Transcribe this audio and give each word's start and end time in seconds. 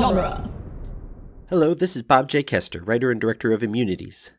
genre. 0.00 0.48
Hello, 1.50 1.74
this 1.74 1.94
is 1.94 2.02
Bob 2.02 2.26
J. 2.26 2.42
Kester, 2.42 2.80
writer 2.80 3.10
and 3.10 3.20
director 3.20 3.52
of 3.52 3.62
Immunities. 3.62 4.32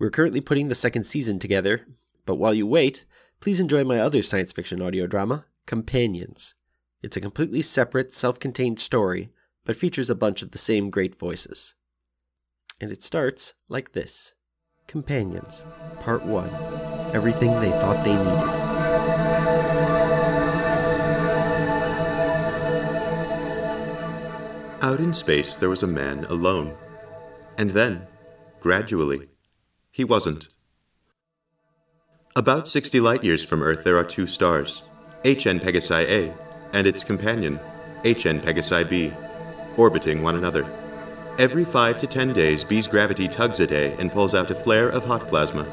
We're 0.00 0.10
currently 0.10 0.40
putting 0.40 0.66
the 0.66 0.74
second 0.74 1.04
season 1.04 1.38
together, 1.38 1.86
but 2.24 2.34
while 2.34 2.52
you 2.52 2.66
wait, 2.66 3.04
please 3.38 3.60
enjoy 3.60 3.84
my 3.84 4.00
other 4.00 4.20
science 4.20 4.52
fiction 4.52 4.82
audio 4.82 5.06
drama, 5.06 5.46
Companions. 5.64 6.56
It's 7.04 7.16
a 7.16 7.20
completely 7.20 7.62
separate, 7.62 8.12
self 8.12 8.40
contained 8.40 8.80
story, 8.80 9.30
but 9.64 9.76
features 9.76 10.10
a 10.10 10.16
bunch 10.16 10.42
of 10.42 10.50
the 10.50 10.58
same 10.58 10.90
great 10.90 11.14
voices. 11.14 11.76
And 12.80 12.90
it 12.90 13.04
starts 13.04 13.54
like 13.68 13.92
this 13.92 14.34
Companions, 14.88 15.64
Part 16.00 16.26
1 16.26 16.50
Everything 17.14 17.52
They 17.60 17.70
Thought 17.70 18.02
They 18.02 18.16
Needed. 18.16 18.66
Out 24.86 25.00
in 25.00 25.12
space, 25.12 25.56
there 25.56 25.68
was 25.68 25.82
a 25.82 25.88
man 25.88 26.26
alone. 26.26 26.72
And 27.58 27.72
then, 27.72 28.06
gradually, 28.60 29.26
he 29.90 30.04
wasn't. 30.04 30.46
About 32.36 32.68
60 32.68 33.00
light 33.00 33.24
years 33.24 33.44
from 33.44 33.64
Earth, 33.64 33.82
there 33.82 33.98
are 33.98 34.04
two 34.04 34.28
stars 34.28 34.84
HN 35.24 35.58
Pegasi 35.58 36.04
A 36.08 36.34
and 36.72 36.86
its 36.86 37.02
companion, 37.02 37.56
HN 38.04 38.38
Pegasi 38.40 38.88
B, 38.88 39.12
orbiting 39.76 40.22
one 40.22 40.36
another. 40.36 40.64
Every 41.36 41.64
5 41.64 41.98
to 41.98 42.06
10 42.06 42.32
days, 42.32 42.62
B's 42.62 42.86
gravity 42.86 43.26
tugs 43.26 43.58
at 43.60 43.72
A 43.72 43.92
and 43.98 44.12
pulls 44.12 44.36
out 44.36 44.52
a 44.52 44.54
flare 44.54 44.88
of 44.88 45.04
hot 45.04 45.26
plasma. 45.26 45.64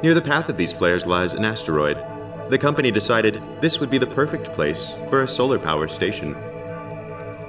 Near 0.00 0.14
the 0.14 0.22
path 0.22 0.48
of 0.48 0.56
these 0.56 0.72
flares 0.72 1.08
lies 1.08 1.32
an 1.32 1.44
asteroid. 1.44 1.98
The 2.50 2.58
company 2.58 2.90
decided 2.90 3.42
this 3.60 3.80
would 3.80 3.90
be 3.90 3.98
the 3.98 4.06
perfect 4.06 4.52
place 4.52 4.94
for 5.08 5.22
a 5.22 5.28
solar 5.28 5.58
power 5.58 5.88
station. 5.88 6.34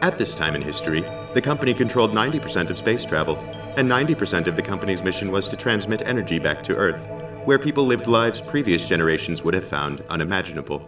At 0.02 0.18
this 0.18 0.36
time 0.36 0.56
in 0.56 0.62
history, 0.62 1.02
the 1.34 1.42
company 1.42 1.74
controlled 1.74 2.14
90% 2.14 2.70
of 2.70 2.78
space 2.78 3.06
travel, 3.06 3.38
and 3.78 3.90
90% 3.90 4.48
of 4.48 4.56
the 4.56 4.62
company's 4.62 5.02
mission 5.02 5.32
was 5.32 5.48
to 5.48 5.58
transmit 5.58 6.02
energy 6.04 6.40
back 6.40 6.64
to 6.64 6.76
Earth, 6.76 7.08
where 7.46 7.60
people 7.60 7.86
lived 7.86 8.08
lives 8.08 8.40
previous 8.40 8.88
generations 8.88 9.44
would 9.44 9.54
have 9.54 9.68
found 9.68 10.02
unimaginable. 10.10 10.88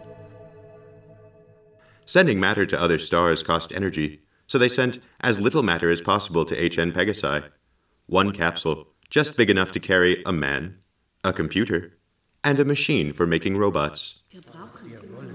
Sending 2.04 2.38
matter 2.38 2.64
to 2.64 2.80
other 2.80 2.98
stars 2.98 3.42
cost 3.42 3.74
energy, 3.74 4.20
so 4.46 4.58
they 4.58 4.68
sent 4.68 5.00
as 5.20 5.40
little 5.40 5.62
matter 5.62 5.90
as 5.90 6.00
possible 6.00 6.44
to 6.44 6.54
HN 6.54 6.92
Pegasi. 6.92 7.42
One 8.06 8.32
capsule, 8.32 8.86
just 9.10 9.36
big 9.36 9.50
enough 9.50 9.72
to 9.72 9.80
carry 9.80 10.22
a 10.24 10.32
man, 10.32 10.78
a 11.24 11.32
computer, 11.32 11.95
and 12.46 12.60
a 12.60 12.64
machine 12.64 13.12
for 13.12 13.26
making 13.26 13.56
robots. 13.56 14.20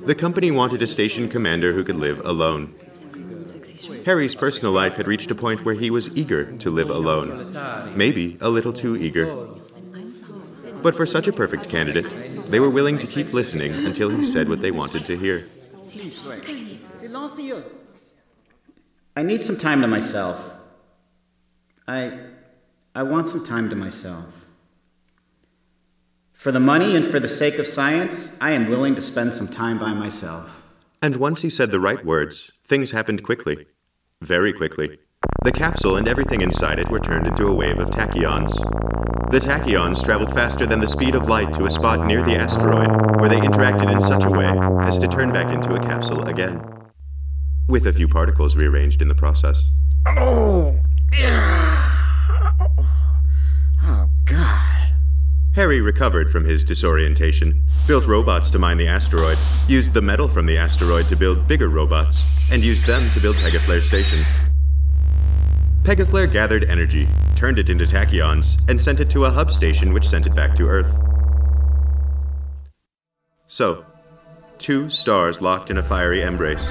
The 0.05 0.15
company 0.15 0.49
wanted 0.49 0.81
a 0.81 0.87
station 0.87 1.27
commander 1.27 1.73
who 1.73 1.83
could 1.83 1.97
live 1.97 2.25
alone. 2.25 2.73
Harry's 4.05 4.33
personal 4.33 4.71
life 4.71 4.95
had 4.95 5.07
reached 5.07 5.29
a 5.29 5.35
point 5.35 5.65
where 5.65 5.75
he 5.75 5.91
was 5.91 6.15
eager 6.15 6.55
to 6.59 6.71
live 6.71 6.89
alone, 6.89 7.29
maybe 7.97 8.37
a 8.39 8.47
little 8.47 8.71
too 8.71 8.95
eager. 8.95 9.27
But 10.81 10.95
for 10.95 11.05
such 11.05 11.27
a 11.27 11.33
perfect 11.33 11.67
candidate, 11.67 12.07
they 12.49 12.61
were 12.61 12.69
willing 12.69 12.97
to 12.99 13.07
keep 13.07 13.33
listening 13.33 13.73
until 13.85 14.09
he 14.09 14.23
said 14.23 14.47
what 14.47 14.61
they 14.61 14.71
wanted 14.71 15.03
to 15.05 15.17
hear. 15.17 15.43
I 19.17 19.23
need 19.23 19.43
some 19.43 19.57
time 19.57 19.81
to 19.81 19.87
myself. 19.87 20.39
I 21.89 22.19
I 22.95 23.03
want 23.03 23.27
some 23.27 23.43
time 23.43 23.69
to 23.69 23.75
myself. 23.75 24.40
For 26.41 26.51
the 26.51 26.59
money 26.59 26.95
and 26.95 27.05
for 27.05 27.19
the 27.19 27.27
sake 27.27 27.59
of 27.59 27.67
science, 27.67 28.35
I 28.41 28.53
am 28.53 28.67
willing 28.67 28.95
to 28.95 29.01
spend 29.03 29.31
some 29.31 29.47
time 29.47 29.77
by 29.77 29.93
myself. 29.93 30.63
And 30.99 31.17
once 31.17 31.43
he 31.43 31.51
said 31.51 31.69
the 31.69 31.79
right 31.79 32.03
words, 32.03 32.51
things 32.65 32.89
happened 32.89 33.23
quickly. 33.23 33.67
Very 34.23 34.51
quickly. 34.51 34.97
The 35.43 35.51
capsule 35.51 35.97
and 35.97 36.07
everything 36.07 36.41
inside 36.41 36.79
it 36.79 36.89
were 36.89 36.99
turned 36.99 37.27
into 37.27 37.45
a 37.45 37.53
wave 37.53 37.77
of 37.77 37.91
tachyons. 37.91 38.55
The 39.29 39.37
tachyons 39.39 40.03
traveled 40.03 40.33
faster 40.33 40.65
than 40.65 40.79
the 40.79 40.87
speed 40.87 41.13
of 41.13 41.29
light 41.29 41.53
to 41.53 41.65
a 41.65 41.69
spot 41.69 42.07
near 42.07 42.23
the 42.23 42.37
asteroid, 42.37 43.19
where 43.19 43.29
they 43.29 43.39
interacted 43.39 43.91
in 43.91 44.01
such 44.01 44.23
a 44.23 44.29
way 44.31 44.47
as 44.81 44.97
to 44.97 45.07
turn 45.07 45.31
back 45.31 45.53
into 45.53 45.75
a 45.75 45.79
capsule 45.79 46.23
again. 46.27 46.59
With 47.67 47.85
a 47.85 47.93
few 47.93 48.07
particles 48.07 48.55
rearranged 48.55 49.03
in 49.03 49.09
the 49.09 49.13
process. 49.13 49.63
Oh, 50.07 50.79
oh, 51.19 52.85
oh 53.83 54.09
God. 54.25 54.70
Harry 55.53 55.81
recovered 55.81 56.31
from 56.31 56.45
his 56.45 56.63
disorientation, 56.63 57.61
built 57.85 58.07
robots 58.07 58.49
to 58.49 58.57
mine 58.57 58.77
the 58.77 58.87
asteroid, 58.87 59.37
used 59.67 59.91
the 59.91 60.01
metal 60.01 60.29
from 60.29 60.45
the 60.45 60.57
asteroid 60.57 61.05
to 61.07 61.15
build 61.15 61.45
bigger 61.45 61.67
robots, 61.67 62.25
and 62.53 62.63
used 62.63 62.85
them 62.87 63.01
to 63.11 63.19
build 63.19 63.35
Pegaflare 63.35 63.81
Station. 63.81 64.19
Pegaflare 65.83 66.31
gathered 66.31 66.63
energy, 66.63 67.05
turned 67.35 67.59
it 67.59 67.69
into 67.69 67.83
tachyons, 67.83 68.61
and 68.69 68.79
sent 68.79 69.01
it 69.01 69.09
to 69.09 69.25
a 69.25 69.29
hub 69.29 69.51
station 69.51 69.91
which 69.91 70.07
sent 70.07 70.25
it 70.25 70.33
back 70.33 70.55
to 70.55 70.67
Earth. 70.67 70.97
So, 73.47 73.85
two 74.57 74.89
stars 74.89 75.41
locked 75.41 75.69
in 75.69 75.79
a 75.79 75.83
fiery 75.83 76.21
embrace. 76.21 76.69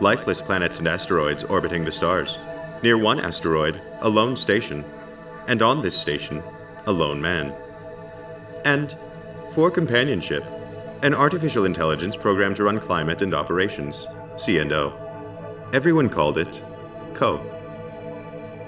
Lifeless 0.00 0.40
planets 0.40 0.78
and 0.78 0.86
asteroids 0.86 1.42
orbiting 1.42 1.84
the 1.84 1.90
stars. 1.90 2.38
Near 2.84 2.96
one 2.96 3.18
asteroid, 3.18 3.80
a 4.02 4.08
lone 4.08 4.36
station. 4.36 4.84
And 5.48 5.62
on 5.62 5.82
this 5.82 5.98
station, 5.98 6.42
a 6.86 6.92
lone 6.92 7.20
man. 7.20 7.54
And, 8.64 8.96
for 9.52 9.70
companionship, 9.70 10.44
an 11.02 11.14
artificial 11.14 11.64
intelligence 11.64 12.16
programmed 12.16 12.56
to 12.56 12.64
run 12.64 12.80
climate 12.80 13.22
and 13.22 13.34
operations, 13.34 14.06
C&O. 14.36 15.68
Everyone 15.72 16.08
called 16.08 16.38
it 16.38 16.62
Co. 17.14 17.38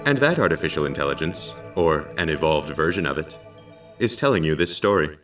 And 0.05 0.17
that 0.19 0.39
artificial 0.39 0.85
intelligence, 0.85 1.53
or 1.75 2.07
an 2.17 2.29
evolved 2.29 2.69
version 2.75 3.05
of 3.05 3.17
it, 3.17 3.37
is 3.99 4.15
telling 4.15 4.43
you 4.43 4.55
this 4.55 4.75
story. 4.75 5.17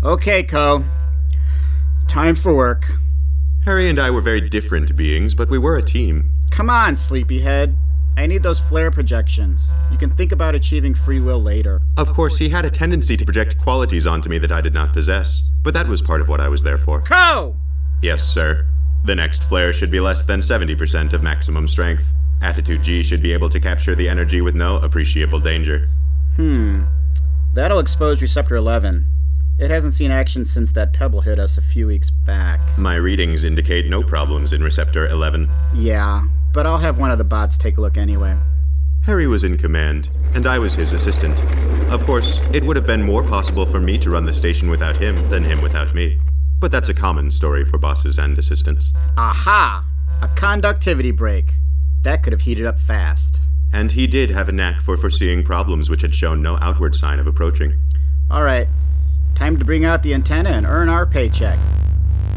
Okay, 0.05 0.43
Co. 0.43 0.83
Time 2.07 2.35
for 2.35 2.55
work. 2.55 2.85
Harry 3.63 3.89
and 3.89 3.99
I 3.99 4.11
were 4.11 4.21
very 4.21 4.39
different 4.39 4.95
beings, 4.95 5.33
but 5.33 5.49
we 5.49 5.57
were 5.57 5.77
a 5.77 5.81
team. 5.81 6.34
Come 6.55 6.69
on, 6.69 6.95
sleepyhead. 6.95 7.77
I 8.15 8.25
need 8.27 8.41
those 8.41 8.61
flare 8.61 8.89
projections. 8.89 9.73
You 9.91 9.97
can 9.97 10.15
think 10.15 10.31
about 10.31 10.55
achieving 10.55 10.95
free 10.95 11.19
will 11.19 11.41
later. 11.41 11.81
Of 11.97 12.13
course, 12.13 12.37
he 12.37 12.47
had 12.47 12.63
a 12.63 12.69
tendency 12.69 13.17
to 13.17 13.25
project 13.25 13.57
qualities 13.57 14.07
onto 14.07 14.29
me 14.29 14.37
that 14.37 14.53
I 14.53 14.61
did 14.61 14.73
not 14.73 14.93
possess, 14.93 15.43
but 15.63 15.73
that 15.73 15.89
was 15.89 16.01
part 16.01 16.21
of 16.21 16.29
what 16.29 16.39
I 16.39 16.47
was 16.47 16.63
there 16.63 16.77
for. 16.77 17.01
Co! 17.01 17.57
Yes, 18.01 18.23
sir. 18.23 18.65
The 19.03 19.15
next 19.15 19.43
flare 19.43 19.73
should 19.73 19.91
be 19.91 19.99
less 19.99 20.23
than 20.23 20.39
70% 20.39 21.11
of 21.11 21.21
maximum 21.21 21.67
strength. 21.67 22.13
Attitude 22.41 22.83
G 22.83 23.03
should 23.03 23.21
be 23.21 23.33
able 23.33 23.49
to 23.49 23.59
capture 23.59 23.93
the 23.93 24.07
energy 24.07 24.39
with 24.39 24.55
no 24.55 24.77
appreciable 24.77 25.41
danger. 25.41 25.85
Hmm. 26.37 26.83
That'll 27.53 27.79
expose 27.79 28.21
Receptor 28.21 28.55
11. 28.55 29.11
It 29.59 29.69
hasn't 29.69 29.93
seen 29.93 30.11
action 30.11 30.45
since 30.45 30.71
that 30.71 30.93
pebble 30.93 31.19
hit 31.19 31.37
us 31.37 31.57
a 31.57 31.61
few 31.61 31.87
weeks 31.87 32.11
back. 32.25 32.61
My 32.77 32.95
readings 32.95 33.43
indicate 33.43 33.89
no 33.89 34.01
problems 34.01 34.53
in 34.53 34.61
Receptor 34.61 35.07
11. 35.07 35.47
Yeah, 35.75 36.27
but 36.55 36.65
I'll 36.65 36.77
have 36.77 36.97
one 36.97 37.11
of 37.11 37.17
the 37.17 37.25
bots 37.25 37.57
take 37.57 37.77
a 37.77 37.81
look 37.81 37.97
anyway. 37.97 38.35
Harry 39.03 39.27
was 39.27 39.43
in 39.43 39.57
command, 39.57 40.09
and 40.33 40.45
I 40.45 40.57
was 40.57 40.73
his 40.73 40.93
assistant. 40.93 41.37
Of 41.91 42.03
course, 42.05 42.39
it 42.53 42.63
would 42.63 42.77
have 42.77 42.87
been 42.87 43.03
more 43.03 43.23
possible 43.23 43.65
for 43.65 43.81
me 43.81 43.97
to 43.99 44.09
run 44.09 44.25
the 44.25 44.33
station 44.33 44.69
without 44.69 44.95
him 44.95 45.27
than 45.27 45.43
him 45.43 45.61
without 45.61 45.93
me. 45.93 46.17
But 46.61 46.71
that's 46.71 46.87
a 46.87 46.93
common 46.93 47.29
story 47.29 47.65
for 47.65 47.77
bosses 47.77 48.17
and 48.17 48.39
assistants. 48.39 48.93
Aha! 49.17 49.85
A 50.21 50.29
conductivity 50.29 51.11
break. 51.11 51.51
That 52.03 52.23
could 52.23 52.31
have 52.31 52.41
heated 52.41 52.65
up 52.65 52.79
fast. 52.79 53.37
And 53.73 53.91
he 53.91 54.07
did 54.07 54.29
have 54.29 54.47
a 54.47 54.53
knack 54.53 54.79
for 54.79 54.95
foreseeing 54.95 55.43
problems 55.43 55.89
which 55.89 56.03
had 56.03 56.15
shown 56.15 56.41
no 56.41 56.57
outward 56.61 56.95
sign 56.95 57.19
of 57.19 57.27
approaching. 57.27 57.77
All 58.31 58.43
right, 58.43 58.69
time 59.35 59.59
to 59.59 59.65
bring 59.65 59.83
out 59.83 60.03
the 60.03 60.13
antenna 60.13 60.51
and 60.51 60.65
earn 60.65 60.87
our 60.87 61.05
paycheck. 61.05 61.59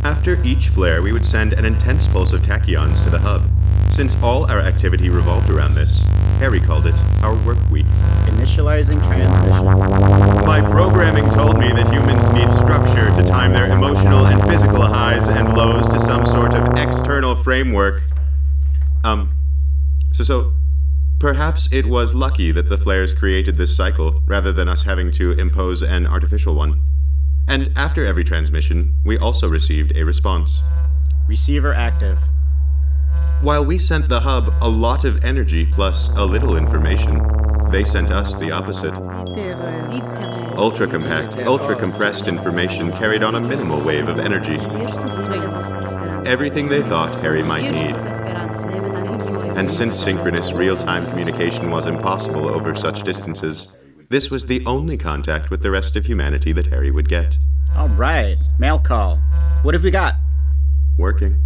After 0.03 0.43
each 0.43 0.71
flare, 0.71 1.03
we 1.03 1.13
would 1.13 1.25
send 1.25 1.53
an 1.53 1.65
intense 1.65 2.09
pulse 2.09 2.33
of 2.33 2.43
tachyons 2.43 3.03
to 3.05 3.11
the 3.11 3.21
hub. 3.21 3.49
Since 3.91 4.15
all 4.23 4.51
our 4.51 4.61
activity 4.61 5.11
revolved 5.11 5.51
around 5.51 5.75
this, 5.75 6.01
Harry 6.39 6.61
called 6.61 6.87
it 6.87 6.95
our 7.23 7.35
work 7.45 7.59
week. 7.71 7.87
Initializing 8.27 9.05
transmission. 9.05 10.47
My 10.47 10.61
programming 10.61 11.29
told 11.31 11.59
me 11.59 11.69
that 11.73 11.93
humans 11.93 12.31
need 12.31 12.53
structure 12.53 13.11
to 13.11 13.29
time 13.29 13.53
their 13.53 13.67
emotional 13.67 14.27
and 14.27 14.41
physical 14.49 14.83
highs 14.83 15.27
and 15.27 15.55
lows 15.55 15.89
to 15.89 15.99
some 15.99 16.25
sort 16.25 16.55
of 16.55 16.77
external 16.79 17.35
framework. 17.35 18.03
Um, 19.03 19.37
so, 20.13 20.23
so, 20.23 20.53
perhaps 21.19 21.69
it 21.73 21.87
was 21.87 22.15
lucky 22.15 22.53
that 22.53 22.69
the 22.69 22.77
flares 22.77 23.13
created 23.13 23.57
this 23.57 23.77
cycle 23.77 24.23
rather 24.27 24.53
than 24.53 24.69
us 24.69 24.85
having 24.85 25.11
to 25.13 25.33
impose 25.33 25.83
an 25.83 26.07
artificial 26.07 26.55
one. 26.55 26.83
And 27.49 27.73
after 27.77 28.07
every 28.07 28.23
transmission, 28.23 28.95
we 29.05 29.19
also 29.19 29.49
received 29.49 29.97
a 29.97 30.05
response. 30.05 30.61
Receiver 31.27 31.73
active. 31.73 32.19
While 33.41 33.65
we 33.65 33.79
sent 33.79 34.09
the 34.09 34.21
hub 34.21 34.53
a 34.61 34.69
lot 34.69 35.05
of 35.05 35.25
energy 35.25 35.67
plus 35.67 36.09
a 36.17 36.25
little 36.25 36.57
information, 36.57 37.23
They 37.71 37.85
sent 37.85 38.11
us 38.11 38.39
the 38.39 38.51
opposite. 38.51 38.95
Ultra 40.57 40.89
compact, 40.89 41.37
ultra 41.47 41.77
compressed 41.77 42.27
information 42.27 42.91
carried 42.93 43.23
on 43.23 43.35
a 43.35 43.41
minimal 43.41 43.79
wave 43.83 44.09
of 44.09 44.19
energy. 44.19 44.57
Everything 46.27 46.69
they 46.69 46.83
thought 46.83 47.13
Harry 47.19 47.43
might 47.43 47.71
need. 47.71 47.95
And 49.59 49.71
since 49.71 49.97
synchronous 49.97 50.53
real 50.53 50.79
time 50.79 51.07
communication 51.07 51.71
was 51.71 51.87
impossible 51.87 52.49
over 52.49 52.75
such 52.75 53.03
distances, 53.03 53.69
this 54.09 54.31
was 54.31 54.47
the 54.47 54.65
only 54.65 54.97
contact 54.97 55.51
with 55.51 55.63
the 55.63 55.71
rest 55.71 55.95
of 55.95 56.07
humanity 56.07 56.53
that 56.55 56.69
Harry 56.69 56.91
would 56.91 57.11
get. 57.11 57.37
All 57.77 57.91
right, 57.91 58.37
mail 58.59 58.79
call. 58.79 59.19
What 59.63 59.75
have 59.75 59.83
we 59.83 59.91
got? 59.91 60.15
Working. 60.97 61.45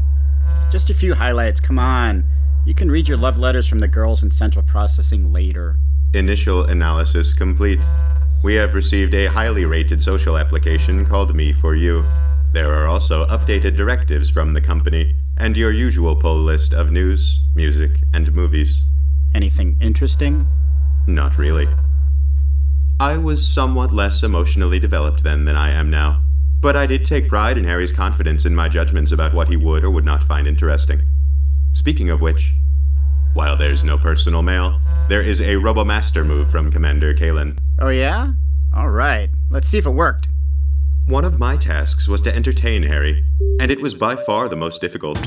Just 0.70 0.90
a 0.90 0.94
few 0.94 1.14
highlights, 1.14 1.60
come 1.60 1.78
on. 1.78 2.24
You 2.64 2.74
can 2.74 2.90
read 2.90 3.08
your 3.08 3.16
love 3.16 3.38
letters 3.38 3.66
from 3.66 3.80
the 3.80 3.88
girls 3.88 4.22
in 4.22 4.30
central 4.30 4.64
processing 4.64 5.32
later. 5.32 5.76
Initial 6.14 6.64
analysis 6.64 7.34
complete. 7.34 7.80
We 8.44 8.54
have 8.54 8.74
received 8.74 9.14
a 9.14 9.26
highly 9.26 9.64
rated 9.64 10.02
social 10.02 10.36
application 10.36 11.04
called 11.04 11.34
Me 11.34 11.52
for 11.52 11.74
You. 11.74 12.04
There 12.52 12.74
are 12.74 12.86
also 12.86 13.24
updated 13.26 13.76
directives 13.76 14.28
from 14.28 14.52
the 14.52 14.60
company 14.60 15.14
and 15.38 15.56
your 15.56 15.72
usual 15.72 16.14
pull 16.14 16.38
list 16.42 16.72
of 16.72 16.90
news, 16.90 17.40
music, 17.54 17.92
and 18.12 18.32
movies. 18.34 18.82
Anything 19.34 19.78
interesting? 19.80 20.44
Not 21.06 21.38
really. 21.38 21.66
I 23.00 23.16
was 23.16 23.46
somewhat 23.46 23.92
less 23.92 24.22
emotionally 24.22 24.78
developed 24.78 25.22
then 25.22 25.44
than 25.44 25.56
I 25.56 25.70
am 25.70 25.90
now, 25.90 26.22
but 26.62 26.76
I 26.76 26.86
did 26.86 27.04
take 27.04 27.28
pride 27.28 27.58
in 27.58 27.64
Harry's 27.64 27.92
confidence 27.92 28.46
in 28.46 28.54
my 28.54 28.68
judgments 28.68 29.10
about 29.10 29.34
what 29.34 29.48
he 29.48 29.56
would 29.56 29.82
or 29.82 29.90
would 29.90 30.04
not 30.04 30.22
find 30.22 30.46
interesting. 30.46 31.02
Speaking 31.72 32.08
of 32.08 32.20
which, 32.20 32.54
while 33.34 33.56
there's 33.56 33.82
no 33.82 33.98
personal 33.98 34.42
mail, 34.42 34.78
there 35.08 35.22
is 35.22 35.40
a 35.40 35.56
Robomaster 35.56 36.24
move 36.24 36.50
from 36.50 36.70
Commander 36.70 37.14
Kalen. 37.14 37.58
Oh, 37.80 37.88
yeah? 37.88 38.32
All 38.74 38.90
right. 38.90 39.28
Let's 39.50 39.66
see 39.66 39.78
if 39.78 39.86
it 39.86 39.90
worked. 39.90 40.28
One 41.06 41.24
of 41.24 41.40
my 41.40 41.56
tasks 41.56 42.06
was 42.06 42.22
to 42.22 42.34
entertain 42.34 42.84
Harry, 42.84 43.24
and 43.58 43.72
it 43.72 43.82
was 43.82 43.94
by 43.94 44.14
far 44.14 44.48
the 44.48 44.54
most 44.54 44.80
difficult. 44.80 45.18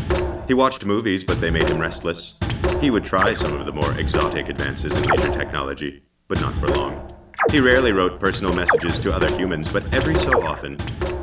He 0.47 0.53
watched 0.53 0.85
movies, 0.85 1.21
but 1.25 1.41
they 1.41 1.51
made 1.51 1.67
him 1.67 1.79
restless. 1.79 2.35
He 2.79 2.89
would 2.89 3.03
try 3.03 3.33
some 3.33 3.59
of 3.59 3.65
the 3.65 3.73
more 3.73 3.91
exotic 3.99 4.47
advances 4.47 4.95
in 4.95 5.03
leisure 5.03 5.33
technology, 5.33 6.01
but 6.29 6.39
not 6.39 6.55
for 6.55 6.69
long. 6.69 7.11
He 7.51 7.59
rarely 7.59 7.91
wrote 7.91 8.19
personal 8.19 8.53
messages 8.53 8.99
to 8.99 9.13
other 9.13 9.29
humans, 9.35 9.67
but 9.67 9.93
every 9.93 10.17
so 10.17 10.41
often, 10.41 10.77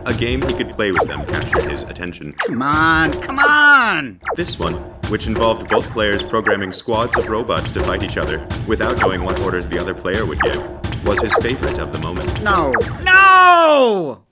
a 0.06 0.14
game 0.14 0.43
he 0.43 0.52
could 0.54 0.70
play 0.72 0.93
with 0.93 1.06
them 1.06 1.25
captured 1.26 1.70
his 1.70 1.82
attention. 1.82 2.32
Come 2.32 2.62
on, 2.62 3.12
come 3.20 3.38
on! 3.38 4.20
This 4.34 4.58
one, 4.58 4.75
which 5.08 5.26
involved 5.26 5.69
both 5.69 5.88
players 5.90 6.22
programming 6.22 6.72
squads 6.72 7.16
of 7.16 7.26
robots 7.28 7.70
to 7.72 7.84
fight 7.84 8.02
each 8.02 8.16
other 8.16 8.46
without 8.66 8.99
knowing 8.99 9.22
what 9.25 9.40
orders 9.40 9.69
the 9.69 9.78
other 9.78 9.94
player 9.94 10.26
would 10.26 10.40
give, 10.40 11.04
was 11.04 11.20
his 11.20 11.34
favorite 11.34 11.78
of 11.78 11.93
the 11.93 11.99
moment. 11.99 12.43
No, 12.43 12.72
no! 13.02 14.25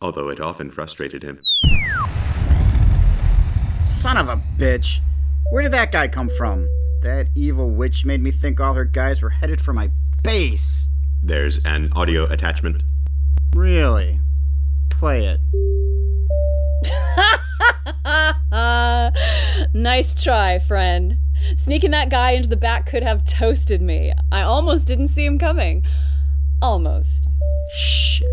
Although 0.00 0.28
it 0.28 0.40
often 0.40 0.70
frustrated 0.70 1.22
him. 1.22 1.40
Son 3.84 4.16
of 4.16 4.28
a 4.28 4.40
bitch. 4.58 5.00
Where 5.50 5.62
did 5.62 5.72
that 5.72 5.92
guy 5.92 6.08
come 6.08 6.28
from? 6.28 6.68
That 7.02 7.28
evil 7.34 7.70
witch 7.70 8.04
made 8.04 8.22
me 8.22 8.30
think 8.30 8.60
all 8.60 8.74
her 8.74 8.84
guys 8.84 9.22
were 9.22 9.30
headed 9.30 9.60
for 9.60 9.72
my 9.72 9.90
base. 10.22 10.88
There's 11.22 11.58
an 11.64 11.90
audio 11.94 12.24
attachment. 12.24 12.82
Really? 13.54 14.20
Play 15.04 15.26
it. 15.36 15.40
nice 19.74 20.14
try, 20.24 20.58
friend. 20.58 21.18
Sneaking 21.56 21.90
that 21.90 22.08
guy 22.08 22.30
into 22.30 22.48
the 22.48 22.56
back 22.56 22.86
could 22.86 23.02
have 23.02 23.22
toasted 23.26 23.82
me. 23.82 24.12
I 24.32 24.40
almost 24.40 24.88
didn't 24.88 25.08
see 25.08 25.26
him 25.26 25.38
coming. 25.38 25.84
Almost. 26.62 27.28
Shit. 27.76 28.26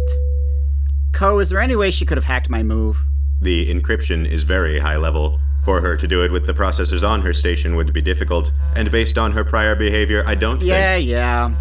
Co, 1.11 1.39
is 1.39 1.49
there 1.49 1.59
any 1.59 1.75
way 1.75 1.91
she 1.91 2.05
could 2.05 2.17
have 2.17 2.23
hacked 2.23 2.49
my 2.49 2.63
move? 2.63 3.03
The 3.41 3.69
encryption 3.69 4.25
is 4.25 4.43
very 4.43 4.79
high 4.79 4.95
level. 4.95 5.41
For 5.65 5.81
her 5.81 5.97
to 5.97 6.07
do 6.07 6.23
it 6.23 6.31
with 6.31 6.47
the 6.47 6.53
processors 6.53 7.05
on 7.05 7.19
her 7.23 7.33
station 7.33 7.75
would 7.75 7.91
be 7.91 7.99
difficult, 8.01 8.53
and 8.77 8.89
based 8.89 9.17
on 9.17 9.33
her 9.33 9.43
prior 9.43 9.75
behavior, 9.75 10.23
I 10.25 10.35
don't 10.35 10.61
Yeah, 10.61 10.95
think. 10.95 11.09
yeah. 11.09 11.51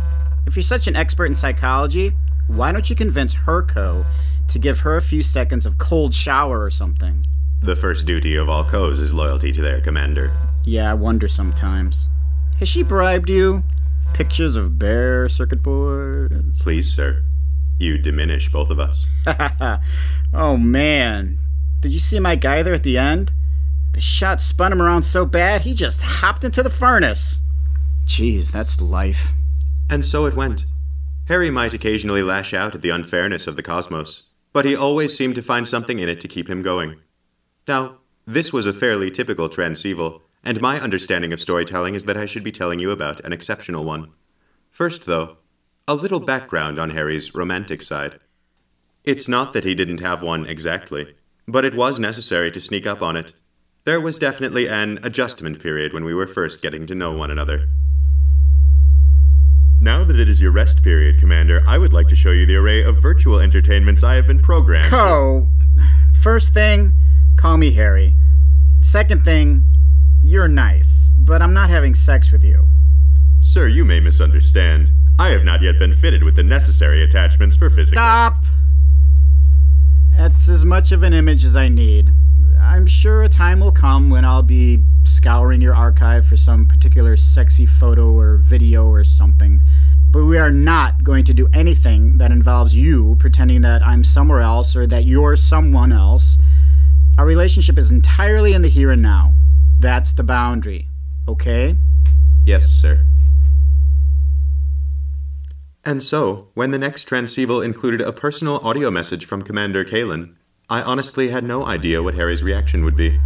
If 0.46 0.54
you're 0.54 0.62
such 0.62 0.86
an 0.86 0.94
expert 0.94 1.26
in 1.26 1.34
psychology, 1.34 2.12
why 2.46 2.70
don't 2.72 2.88
you 2.88 2.94
convince 2.96 3.34
her, 3.34 3.62
Co, 3.62 4.04
to 4.50 4.58
give 4.58 4.80
her 4.80 4.96
a 4.96 5.02
few 5.02 5.22
seconds 5.22 5.66
of 5.66 5.78
cold 5.78 6.14
shower 6.14 6.62
or 6.62 6.70
something? 6.70 7.26
The 7.62 7.76
first 7.76 8.06
duty 8.06 8.36
of 8.36 8.48
all 8.48 8.64
Co's 8.64 8.98
is 8.98 9.12
loyalty 9.12 9.52
to 9.52 9.60
their 9.60 9.80
commander. 9.80 10.36
Yeah, 10.64 10.90
I 10.90 10.94
wonder 10.94 11.28
sometimes. 11.28 12.08
Has 12.58 12.68
she 12.68 12.82
bribed 12.82 13.28
you? 13.28 13.62
Pictures 14.14 14.56
of 14.56 14.78
bare 14.78 15.28
circuit 15.28 15.62
boards? 15.62 16.60
Please, 16.60 16.92
sir. 16.92 17.22
You 17.78 17.96
diminish 17.98 18.50
both 18.50 18.70
of 18.70 18.80
us. 18.80 19.06
oh 20.34 20.56
man. 20.56 21.38
Did 21.80 21.92
you 21.92 21.98
see 21.98 22.20
my 22.20 22.34
guy 22.34 22.62
there 22.62 22.74
at 22.74 22.82
the 22.82 22.98
end? 22.98 23.32
The 23.92 24.00
shot 24.00 24.40
spun 24.40 24.72
him 24.72 24.82
around 24.82 25.02
so 25.02 25.24
bad 25.24 25.62
he 25.62 25.74
just 25.74 26.00
hopped 26.00 26.44
into 26.44 26.62
the 26.62 26.70
furnace. 26.70 27.40
Jeez, 28.04 28.52
that's 28.52 28.80
life. 28.80 29.32
And 29.88 30.04
so 30.04 30.26
it 30.26 30.34
went. 30.34 30.66
Harry 31.26 31.50
might 31.50 31.74
occasionally 31.74 32.22
lash 32.22 32.52
out 32.52 32.74
at 32.74 32.82
the 32.82 32.90
unfairness 32.90 33.46
of 33.46 33.56
the 33.56 33.62
cosmos, 33.62 34.24
but 34.52 34.64
he 34.64 34.74
always 34.74 35.16
seemed 35.16 35.34
to 35.36 35.42
find 35.42 35.66
something 35.66 35.98
in 35.98 36.08
it 36.08 36.20
to 36.20 36.28
keep 36.28 36.48
him 36.48 36.62
going. 36.62 36.96
Now, 37.68 37.98
this 38.26 38.52
was 38.52 38.66
a 38.66 38.72
fairly 38.72 39.10
typical 39.10 39.48
transceival, 39.48 40.22
and 40.42 40.60
my 40.60 40.80
understanding 40.80 41.32
of 41.32 41.40
storytelling 41.40 41.94
is 41.94 42.04
that 42.04 42.16
I 42.16 42.26
should 42.26 42.44
be 42.44 42.52
telling 42.52 42.78
you 42.78 42.90
about 42.90 43.20
an 43.20 43.32
exceptional 43.32 43.84
one. 43.84 44.12
First, 44.70 45.06
though, 45.06 45.36
a 45.86 45.94
little 45.94 46.20
background 46.20 46.78
on 46.78 46.90
Harry's 46.90 47.34
romantic 47.34 47.82
side. 47.82 48.20
It's 49.04 49.28
not 49.28 49.52
that 49.52 49.64
he 49.64 49.74
didn't 49.74 50.00
have 50.00 50.22
one 50.22 50.46
exactly, 50.46 51.14
but 51.48 51.64
it 51.64 51.74
was 51.74 51.98
necessary 51.98 52.50
to 52.52 52.60
sneak 52.60 52.86
up 52.86 53.02
on 53.02 53.16
it. 53.16 53.32
There 53.84 54.00
was 54.00 54.18
definitely 54.18 54.68
an 54.68 55.00
adjustment 55.02 55.60
period 55.60 55.92
when 55.92 56.04
we 56.04 56.14
were 56.14 56.26
first 56.26 56.62
getting 56.62 56.86
to 56.86 56.94
know 56.94 57.12
one 57.12 57.30
another. 57.30 57.68
Now 59.82 60.04
that 60.04 60.20
it 60.20 60.28
is 60.28 60.42
your 60.42 60.50
rest 60.50 60.82
period, 60.82 61.18
Commander, 61.18 61.62
I 61.66 61.78
would 61.78 61.94
like 61.94 62.08
to 62.08 62.16
show 62.16 62.32
you 62.32 62.44
the 62.44 62.56
array 62.56 62.82
of 62.82 62.98
virtual 62.98 63.38
entertainments 63.38 64.04
I 64.04 64.16
have 64.16 64.26
been 64.26 64.40
programmed. 64.40 64.90
Co. 64.90 65.48
first 66.22 66.52
thing, 66.52 66.92
call 67.36 67.56
me 67.56 67.72
Harry. 67.72 68.14
Second 68.82 69.24
thing, 69.24 69.64
you're 70.22 70.48
nice, 70.48 71.08
but 71.16 71.40
I'm 71.40 71.54
not 71.54 71.70
having 71.70 71.94
sex 71.94 72.30
with 72.30 72.44
you. 72.44 72.68
Sir, 73.40 73.68
you 73.68 73.86
may 73.86 74.00
misunderstand. 74.00 74.92
I 75.18 75.28
have 75.28 75.44
not 75.44 75.62
yet 75.62 75.78
been 75.78 75.94
fitted 75.94 76.24
with 76.24 76.36
the 76.36 76.42
necessary 76.42 77.02
attachments 77.02 77.56
for 77.56 77.70
physical. 77.70 77.94
Stop! 78.02 78.44
That's 80.14 80.46
as 80.46 80.62
much 80.62 80.92
of 80.92 81.02
an 81.02 81.14
image 81.14 81.42
as 81.42 81.56
I 81.56 81.68
need. 81.68 82.10
I'm 82.70 82.86
sure 82.86 83.24
a 83.24 83.28
time 83.28 83.58
will 83.58 83.72
come 83.72 84.10
when 84.10 84.24
I'll 84.24 84.44
be 84.44 84.84
scouring 85.02 85.60
your 85.60 85.74
archive 85.74 86.28
for 86.28 86.36
some 86.36 86.66
particular 86.66 87.16
sexy 87.16 87.66
photo 87.66 88.12
or 88.12 88.36
video 88.36 88.86
or 88.86 89.02
something. 89.02 89.60
But 90.08 90.24
we 90.26 90.38
are 90.38 90.52
not 90.52 91.02
going 91.02 91.24
to 91.24 91.34
do 91.34 91.48
anything 91.52 92.18
that 92.18 92.30
involves 92.30 92.72
you 92.72 93.16
pretending 93.18 93.62
that 93.62 93.84
I'm 93.84 94.04
somewhere 94.04 94.38
else 94.38 94.76
or 94.76 94.86
that 94.86 95.04
you're 95.04 95.36
someone 95.36 95.90
else. 95.90 96.38
Our 97.18 97.26
relationship 97.26 97.76
is 97.76 97.90
entirely 97.90 98.52
in 98.52 98.62
the 98.62 98.68
here 98.68 98.92
and 98.92 99.02
now. 99.02 99.34
That's 99.80 100.12
the 100.12 100.22
boundary. 100.22 100.86
Okay? 101.26 101.76
Yes, 102.46 102.70
sir. 102.70 103.04
And 105.84 106.04
so, 106.04 106.50
when 106.54 106.70
the 106.70 106.78
next 106.78 107.04
transceival 107.04 107.62
included 107.62 108.00
a 108.00 108.12
personal 108.12 108.58
audio 108.58 108.92
message 108.92 109.24
from 109.24 109.42
Commander 109.42 109.84
Kalen, 109.84 110.36
I 110.70 110.82
honestly 110.82 111.28
had 111.28 111.42
no 111.42 111.66
idea 111.66 112.00
what 112.00 112.14
Harry's 112.14 112.44
reaction 112.44 112.84
would 112.84 112.94
be. 112.94 113.18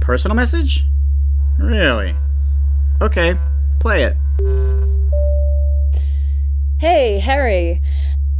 Personal 0.00 0.36
message? 0.36 0.84
Really? 1.58 2.14
Okay, 3.00 3.36
play 3.80 4.04
it. 4.04 4.16
Hey, 6.78 7.18
Harry. 7.18 7.82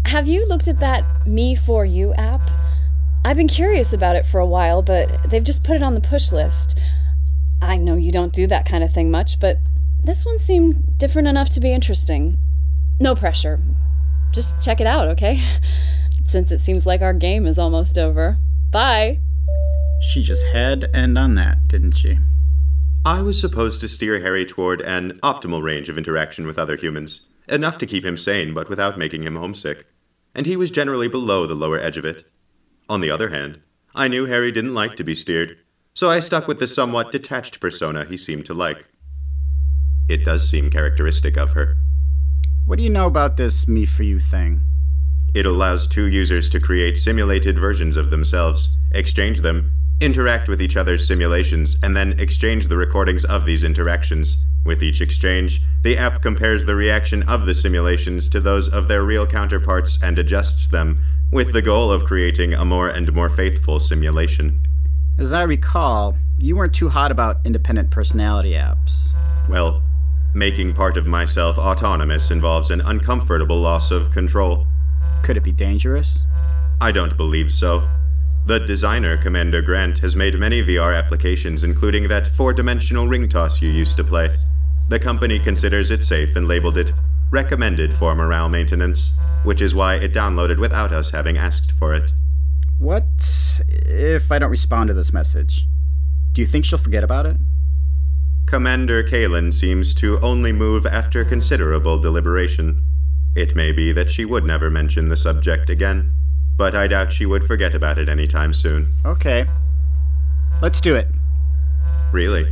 Have 0.07 0.29
you 0.29 0.47
looked 0.47 0.69
at 0.69 0.79
that 0.79 1.05
Me 1.27 1.57
For 1.57 1.85
You 1.85 2.15
app? 2.15 2.49
I've 3.25 3.37
been 3.37 3.49
curious 3.49 3.93
about 3.93 4.15
it 4.15 4.25
for 4.25 4.39
a 4.39 4.47
while, 4.47 4.83
but 4.83 5.25
they've 5.25 5.43
just 5.43 5.65
put 5.65 5.75
it 5.75 5.83
on 5.83 5.95
the 5.95 6.01
push 6.01 6.31
list. 6.31 6.79
I 7.61 7.77
know 7.77 7.97
you 7.97 8.13
don't 8.13 8.33
do 8.33 8.47
that 8.47 8.67
kind 8.67 8.85
of 8.85 8.93
thing 8.93 9.11
much, 9.11 9.41
but 9.41 9.57
this 10.01 10.25
one 10.25 10.39
seemed 10.39 10.97
different 10.97 11.27
enough 11.27 11.49
to 11.51 11.61
be 11.61 11.73
interesting. 11.73 12.39
No 13.01 13.17
pressure. 13.17 13.61
Just 14.33 14.63
check 14.63 14.81
it 14.81 14.87
out, 14.87 15.09
okay? 15.09 15.41
Since 16.25 16.53
it 16.53 16.59
seems 16.59 16.87
like 16.87 17.03
our 17.03 17.13
game 17.13 17.47
is 17.47 17.59
almost 17.59 17.99
over. 17.99 18.39
Bye! 18.71 19.21
She 20.11 20.23
just 20.23 20.45
had 20.47 20.83
to 20.83 20.97
end 20.97 21.19
on 21.19 21.35
that, 21.37 21.69
didn't 21.69 21.93
she? 21.93 22.19
I 23.05 23.21
was 23.21 23.41
supposed 23.41 23.81
to 23.81 23.89
steer 23.89 24.21
Harry 24.21 24.47
toward 24.47 24.81
an 24.83 25.19
optimal 25.23 25.63
range 25.63 25.89
of 25.89 25.99
interaction 25.99 26.47
with 26.47 26.59
other 26.59 26.77
humans, 26.77 27.29
enough 27.49 27.79
to 27.79 27.87
keep 27.87 28.05
him 28.05 28.17
sane 28.17 28.55
but 28.55 28.69
without 28.69 28.99
making 28.99 29.25
him 29.25 29.37
homesick, 29.37 29.87
and 30.35 30.47
he 30.47 30.57
was 30.57 30.71
generally 30.71 31.09
below 31.09 31.47
the 31.47 31.55
lower 31.55 31.79
edge 31.79 31.97
of 31.97 32.05
it. 32.05 32.31
On 32.89 33.01
the 33.01 33.11
other 33.11 33.31
hand, 33.31 33.61
I 33.95 34.09
knew 34.09 34.27
Harry 34.27 34.53
didn't 34.53 34.75
like 34.75 34.97
to 34.97 35.05
be 35.05 35.15
steered, 35.15 35.57
so 35.95 36.09
I 36.09 36.21
stuck 36.21 36.47
with 36.47 36.61
the 36.61 36.67
somewhat 36.67 37.13
detached 37.13 37.61
persona 37.61 38.05
he 38.05 38.17
seemed 38.17 38.47
to 38.47 38.55
like. 38.55 38.87
It 40.09 40.25
does 40.25 40.49
seem 40.49 40.71
characteristic 40.71 41.37
of 41.37 41.51
her. 41.53 41.77
What 42.65 42.79
do 42.79 42.85
you 42.85 42.91
know 42.91 43.07
about 43.07 43.37
this 43.37 43.67
me 43.67 43.85
for 43.85 44.03
you 44.05 44.21
thing? 44.21 44.63
It 45.35 45.47
allows 45.47 45.87
two 45.87 46.07
users 46.07 46.51
to 46.51 46.61
create 46.61 46.99
simulated 46.99 47.59
versions 47.59 47.97
of 47.97 48.11
themselves, 48.11 48.77
exchange 48.91 49.41
them, 49.41 49.73
interact 50.01 50.49
with 50.49 50.61
each 50.61 50.77
other's 50.77 51.07
simulations, 51.07 51.77
and 51.83 51.97
then 51.97 52.19
exchange 52.19 52.69
the 52.69 52.77
recordings 52.77 53.25
of 53.25 53.47
these 53.47 53.65
interactions. 53.65 54.37
With 54.65 54.83
each 54.83 55.01
exchange, 55.01 55.63
the 55.83 55.97
app 55.97 56.23
compares 56.23 56.65
the 56.65 56.77
reaction 56.77 57.23
of 57.25 57.47
the 57.47 57.55
simulations 57.55 58.29
to 58.29 58.41
those 58.41 58.69
of 58.69 58.89
their 58.89 59.03
real 59.03 59.27
counterparts 59.27 59.99
and 60.03 60.19
adjusts 60.19 60.69
them, 60.69 61.05
with 61.33 61.53
the 61.53 61.63
goal 61.63 61.91
of 61.91 62.05
creating 62.05 62.53
a 62.53 62.65
more 62.65 62.89
and 62.89 63.13
more 63.13 63.31
faithful 63.31 63.81
simulation. 63.81 64.61
As 65.19 65.33
I 65.33 65.45
recall, 65.45 66.17
you 66.37 66.57
weren't 66.57 66.75
too 66.75 66.91
hot 66.91 67.11
about 67.11 67.39
independent 67.45 67.91
personality 67.91 68.53
apps. 68.53 69.17
Well, 69.49 69.83
making 70.35 70.75
part 70.75 70.97
of 70.97 71.07
myself 71.07 71.59
autonomous 71.59 72.31
involves 72.31 72.71
an 72.71 72.83
uncomfortable 72.83 73.61
loss 73.61 73.91
of 73.91 74.13
control. 74.13 74.67
Could 75.23 75.37
it 75.37 75.45
be 75.45 75.53
dangerous? 75.53 76.21
I 76.81 76.93
don't 76.93 77.17
believe 77.17 77.51
so. 77.51 77.89
The 78.47 78.59
designer, 78.59 79.17
Commander 79.17 79.63
Grant, 79.63 80.01
has 80.01 80.17
made 80.17 80.39
many 80.39 80.63
VR 80.63 80.99
applications, 80.99 81.63
including 81.63 82.09
that 82.09 82.27
four 82.27 82.53
dimensional 82.53 83.07
ring 83.07 83.29
toss 83.29 83.63
you 83.63 83.71
used 83.71 83.97
to 83.99 84.05
play. 84.05 84.29
The 84.89 84.99
company 84.99 85.39
considers 85.39 85.91
it 85.93 86.03
safe 86.03 86.35
and 86.35 86.49
labeled 86.49 86.77
it 86.77 86.93
recommended 87.31 87.95
for 87.95 88.15
morale 88.15 88.49
maintenance, 88.49 89.25
which 89.45 89.63
is 89.63 89.75
why 89.75 89.95
it 89.95 90.13
downloaded 90.13 90.59
without 90.59 90.93
us 90.93 91.11
having 91.11 91.39
asked 91.39 91.73
for 91.73 91.95
it. 91.95 92.13
What 92.79 93.61
if 93.69 94.31
I 94.31 94.39
don't 94.39 94.51
respond 94.51 94.89
to 94.89 94.95
this 94.95 95.13
message? 95.13 95.67
Do 96.33 96.43
you 96.43 96.47
think 96.47 96.65
she'll 96.65 96.79
forget 96.79 97.05
about 97.05 97.27
it? 97.27 97.37
Commander 98.47 99.03
Kalen 99.03 99.55
seems 99.55 99.95
to 99.95 100.19
only 100.21 100.53
move 100.53 100.85
after 100.85 101.25
considerable 101.25 101.99
deliberation. 101.99 102.85
It 103.35 103.57
may 103.57 103.73
be 103.73 103.93
that 103.93 104.11
she 104.11 104.25
would 104.25 104.45
never 104.45 104.71
mention 104.71 105.09
the 105.09 105.17
subject 105.17 105.71
again, 105.71 106.13
but 106.59 106.75
I 106.75 106.87
doubt 106.87 107.13
she 107.13 107.25
would 107.25 107.47
forget 107.47 107.75
about 107.75 107.99
it 107.99 108.09
anytime 108.09 108.53
soon. 108.53 108.95
Okay. 109.05 109.47
Let's 110.61 110.81
do 110.81 110.95
it. 110.95 111.09
Really? 112.13 112.45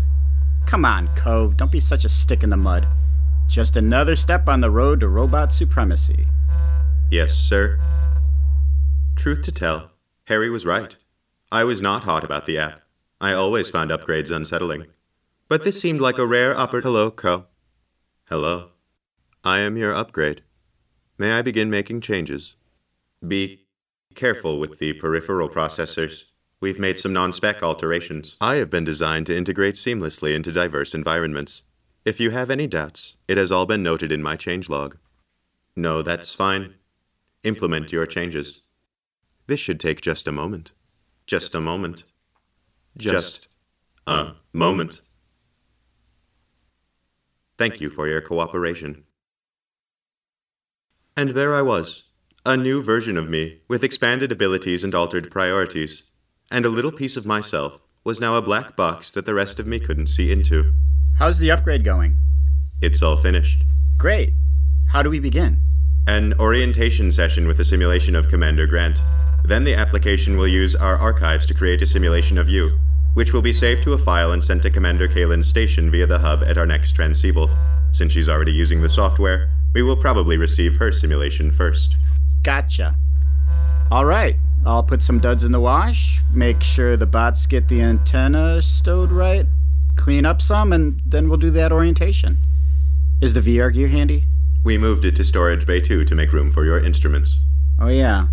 Come 0.66 0.84
on, 0.84 1.08
Cove. 1.16 1.56
Don't 1.58 1.70
be 1.70 1.80
such 1.80 2.04
a 2.04 2.08
stick 2.08 2.42
in 2.42 2.50
the 2.50 2.56
mud. 2.56 2.86
Just 3.46 3.76
another 3.76 4.16
step 4.16 4.48
on 4.48 4.60
the 4.60 4.70
road 4.70 5.00
to 5.00 5.08
robot 5.08 5.52
supremacy. 5.52 6.26
Yes, 7.10 7.34
sir. 7.34 7.78
Truth 9.16 9.42
to 9.42 9.52
tell, 9.52 9.90
Harry 10.24 10.48
was 10.48 10.64
right. 10.64 10.96
I 11.52 11.64
was 11.64 11.82
not 11.82 12.04
hot 12.04 12.24
about 12.24 12.46
the 12.46 12.56
app. 12.56 12.80
I 13.20 13.32
always 13.34 13.68
found 13.68 13.90
upgrades 13.90 14.30
unsettling. 14.30 14.86
But 15.48 15.64
this 15.64 15.80
seemed 15.80 16.00
like 16.00 16.16
a 16.16 16.26
rare 16.26 16.54
oppor- 16.54 16.82
Hello, 16.82 17.10
Co. 17.10 17.46
Hello. 18.28 18.68
I 19.44 19.58
am 19.58 19.76
your 19.76 19.92
upgrade. 19.94 20.42
May 21.20 21.32
I 21.32 21.42
begin 21.42 21.68
making 21.68 22.00
changes? 22.00 22.56
Be 23.28 23.66
careful 24.14 24.58
with 24.58 24.78
the 24.78 24.94
peripheral 24.94 25.50
processors. 25.50 26.24
We've 26.62 26.78
made 26.78 26.98
some 26.98 27.12
non 27.12 27.34
spec 27.34 27.62
alterations. 27.62 28.36
I 28.40 28.54
have 28.54 28.70
been 28.70 28.84
designed 28.84 29.26
to 29.26 29.36
integrate 29.36 29.74
seamlessly 29.74 30.34
into 30.34 30.50
diverse 30.50 30.94
environments. 30.94 31.60
If 32.06 32.20
you 32.20 32.30
have 32.30 32.50
any 32.50 32.66
doubts, 32.66 33.16
it 33.28 33.36
has 33.36 33.52
all 33.52 33.66
been 33.66 33.82
noted 33.82 34.10
in 34.10 34.22
my 34.22 34.34
changelog. 34.38 34.94
No, 35.76 36.00
that's 36.00 36.32
fine. 36.32 36.76
Implement 37.44 37.92
your 37.92 38.06
changes. 38.06 38.62
This 39.46 39.60
should 39.60 39.78
take 39.78 40.00
just 40.00 40.26
a 40.26 40.32
moment. 40.32 40.70
Just 41.26 41.54
a 41.54 41.60
moment. 41.60 42.04
Just 42.96 43.48
a 44.06 44.36
moment. 44.54 45.02
Thank 47.58 47.82
you 47.82 47.90
for 47.90 48.08
your 48.08 48.22
cooperation. 48.22 49.04
And 51.20 51.34
there 51.34 51.54
I 51.54 51.60
was, 51.60 52.04
a 52.46 52.56
new 52.56 52.82
version 52.82 53.18
of 53.18 53.28
me, 53.28 53.60
with 53.68 53.84
expanded 53.84 54.32
abilities 54.32 54.82
and 54.82 54.94
altered 54.94 55.30
priorities. 55.30 56.08
And 56.50 56.64
a 56.64 56.70
little 56.70 56.90
piece 56.90 57.14
of 57.14 57.26
myself 57.26 57.78
was 58.04 58.20
now 58.20 58.36
a 58.36 58.40
black 58.40 58.74
box 58.74 59.10
that 59.10 59.26
the 59.26 59.34
rest 59.34 59.60
of 59.60 59.66
me 59.66 59.80
couldn't 59.80 60.06
see 60.06 60.32
into. 60.32 60.72
How's 61.18 61.38
the 61.38 61.50
upgrade 61.50 61.84
going? 61.84 62.16
It's 62.80 63.02
all 63.02 63.18
finished. 63.18 63.64
Great. 63.98 64.32
How 64.88 65.02
do 65.02 65.10
we 65.10 65.20
begin? 65.20 65.60
An 66.06 66.32
orientation 66.40 67.12
session 67.12 67.46
with 67.46 67.60
a 67.60 67.66
simulation 67.66 68.16
of 68.16 68.30
Commander 68.30 68.66
Grant. 68.66 69.02
Then 69.44 69.64
the 69.64 69.74
application 69.74 70.38
will 70.38 70.48
use 70.48 70.74
our 70.74 70.96
archives 70.96 71.44
to 71.48 71.54
create 71.54 71.82
a 71.82 71.86
simulation 71.86 72.38
of 72.38 72.48
you, 72.48 72.70
which 73.12 73.34
will 73.34 73.42
be 73.42 73.52
saved 73.52 73.82
to 73.82 73.92
a 73.92 73.98
file 73.98 74.32
and 74.32 74.42
sent 74.42 74.62
to 74.62 74.70
Commander 74.70 75.06
Kalen's 75.06 75.48
station 75.48 75.90
via 75.90 76.06
the 76.06 76.18
hub 76.18 76.44
at 76.44 76.56
our 76.56 76.64
next 76.64 76.92
transceival. 76.92 77.50
Since 77.92 78.14
she's 78.14 78.30
already 78.30 78.52
using 78.52 78.80
the 78.80 78.88
software, 78.88 79.50
we 79.74 79.82
will 79.82 79.96
probably 79.96 80.36
receive 80.36 80.76
her 80.76 80.92
simulation 80.92 81.50
first. 81.50 81.96
Gotcha. 82.42 82.96
All 83.90 84.04
right. 84.04 84.36
I'll 84.66 84.82
put 84.82 85.02
some 85.02 85.20
duds 85.20 85.42
in 85.42 85.52
the 85.52 85.60
wash, 85.60 86.20
make 86.34 86.60
sure 86.60 86.94
the 86.96 87.06
bots 87.06 87.46
get 87.46 87.68
the 87.68 87.80
antenna 87.80 88.60
stowed 88.60 89.10
right, 89.10 89.46
clean 89.96 90.26
up 90.26 90.42
some, 90.42 90.72
and 90.74 91.00
then 91.06 91.28
we'll 91.28 91.38
do 91.38 91.50
that 91.52 91.72
orientation. 91.72 92.36
Is 93.22 93.32
the 93.32 93.40
VR 93.40 93.72
gear 93.72 93.88
handy? 93.88 94.24
We 94.62 94.76
moved 94.76 95.06
it 95.06 95.16
to 95.16 95.24
Storage 95.24 95.66
Bay 95.66 95.80
2 95.80 96.04
to 96.04 96.14
make 96.14 96.34
room 96.34 96.50
for 96.50 96.66
your 96.66 96.78
instruments. 96.78 97.38
Oh, 97.78 97.88
yeah. 97.88 98.28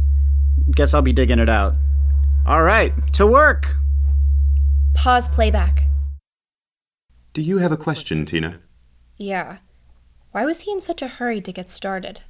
Guess 0.71 0.93
I'll 0.93 1.01
be 1.01 1.13
digging 1.13 1.39
it 1.39 1.47
out. 1.47 1.75
All 2.45 2.63
right, 2.63 2.93
to 3.13 3.25
work! 3.25 3.77
Pause 4.95 5.29
playback. 5.29 5.83
Do 7.33 7.41
you 7.41 7.59
have 7.59 7.71
a 7.71 7.77
question, 7.77 8.25
Tina? 8.25 8.59
Yeah. 9.17 9.57
Why 10.31 10.45
was 10.45 10.61
he 10.61 10.71
in 10.71 10.81
such 10.81 11.01
a 11.01 11.07
hurry 11.07 11.41
to 11.41 11.53
get 11.53 11.69
started? 11.69 12.21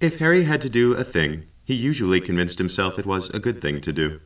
If 0.00 0.16
Harry 0.16 0.44
had 0.44 0.60
to 0.62 0.68
do 0.68 0.92
a 0.92 1.04
thing, 1.04 1.44
he 1.64 1.74
usually 1.74 2.20
convinced 2.20 2.58
himself 2.58 2.98
it 2.98 3.06
was 3.06 3.30
a 3.30 3.38
good 3.38 3.62
thing 3.62 3.80
to 3.82 3.92
do. 3.92 4.20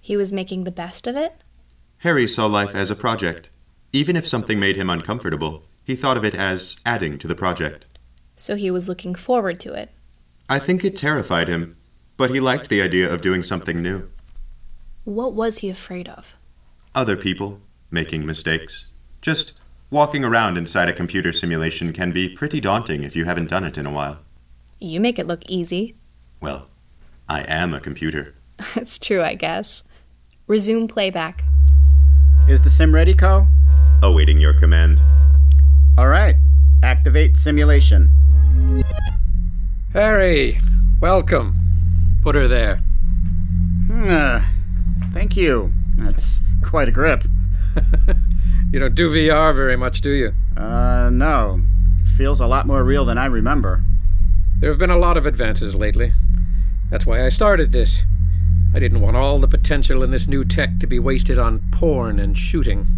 He 0.00 0.16
was 0.16 0.32
making 0.32 0.64
the 0.64 0.70
best 0.70 1.06
of 1.06 1.16
it? 1.16 1.34
Harry 1.98 2.26
saw 2.26 2.46
life 2.46 2.74
as 2.74 2.90
a 2.90 2.96
project. 2.96 3.48
Even 3.92 4.16
if 4.16 4.26
something 4.26 4.60
made 4.60 4.76
him 4.76 4.90
uncomfortable, 4.90 5.64
he 5.84 5.96
thought 5.96 6.16
of 6.16 6.24
it 6.24 6.34
as 6.34 6.76
adding 6.84 7.16
to 7.18 7.28
the 7.28 7.34
project. 7.34 7.86
So 8.36 8.56
he 8.56 8.70
was 8.70 8.88
looking 8.88 9.14
forward 9.14 9.60
to 9.60 9.72
it. 9.72 9.90
I 10.48 10.58
think 10.58 10.84
it 10.84 10.96
terrified 10.96 11.48
him, 11.48 11.76
but 12.16 12.30
he 12.30 12.40
liked 12.40 12.68
the 12.68 12.82
idea 12.82 13.10
of 13.10 13.22
doing 13.22 13.42
something 13.42 13.80
new. 13.80 14.10
What 15.04 15.32
was 15.32 15.58
he 15.58 15.70
afraid 15.70 16.08
of? 16.08 16.36
Other 16.94 17.16
people, 17.16 17.60
making 17.90 18.26
mistakes. 18.26 18.86
Just 19.22 19.54
walking 19.90 20.24
around 20.24 20.56
inside 20.56 20.88
a 20.88 20.92
computer 20.92 21.32
simulation 21.32 21.92
can 21.92 22.12
be 22.12 22.28
pretty 22.28 22.60
daunting 22.60 23.04
if 23.04 23.14
you 23.14 23.24
haven't 23.24 23.50
done 23.50 23.64
it 23.64 23.78
in 23.78 23.86
a 23.86 23.90
while. 23.90 24.18
You 24.80 25.00
make 25.00 25.18
it 25.18 25.26
look 25.26 25.42
easy. 25.48 25.94
Well, 26.40 26.66
I 27.28 27.42
am 27.42 27.72
a 27.74 27.80
computer. 27.80 28.34
That's 28.74 28.98
true, 28.98 29.22
I 29.22 29.34
guess. 29.34 29.84
Resume 30.46 30.88
playback. 30.88 31.44
Is 32.48 32.62
the 32.62 32.70
sim 32.70 32.94
ready, 32.94 33.14
Co? 33.14 33.46
Awaiting 34.02 34.38
your 34.38 34.52
command. 34.52 35.00
All 35.96 36.08
right. 36.08 36.36
Activate 36.82 37.38
simulation. 37.38 38.10
Harry, 39.94 40.60
welcome. 41.00 41.56
Put 42.20 42.34
her 42.34 42.46
there. 42.48 42.82
Uh, 43.90 44.42
thank 45.12 45.36
you. 45.36 45.72
That's 45.96 46.40
quite 46.62 46.88
a 46.88 46.92
grip. 46.92 47.24
You 48.74 48.80
don't 48.80 48.96
do 48.96 49.08
VR 49.08 49.54
very 49.54 49.76
much, 49.76 50.00
do 50.00 50.10
you? 50.10 50.34
Uh, 50.56 51.08
no. 51.08 51.60
Feels 52.16 52.40
a 52.40 52.48
lot 52.48 52.66
more 52.66 52.82
real 52.82 53.04
than 53.04 53.18
I 53.18 53.26
remember. 53.26 53.84
There 54.58 54.68
have 54.68 54.80
been 54.80 54.90
a 54.90 54.98
lot 54.98 55.16
of 55.16 55.26
advances 55.26 55.76
lately. 55.76 56.12
That's 56.90 57.06
why 57.06 57.24
I 57.24 57.28
started 57.28 57.70
this. 57.70 58.02
I 58.74 58.80
didn't 58.80 59.00
want 59.00 59.16
all 59.16 59.38
the 59.38 59.46
potential 59.46 60.02
in 60.02 60.10
this 60.10 60.26
new 60.26 60.44
tech 60.44 60.80
to 60.80 60.88
be 60.88 60.98
wasted 60.98 61.38
on 61.38 61.62
porn 61.70 62.18
and 62.18 62.36
shooting. 62.36 62.88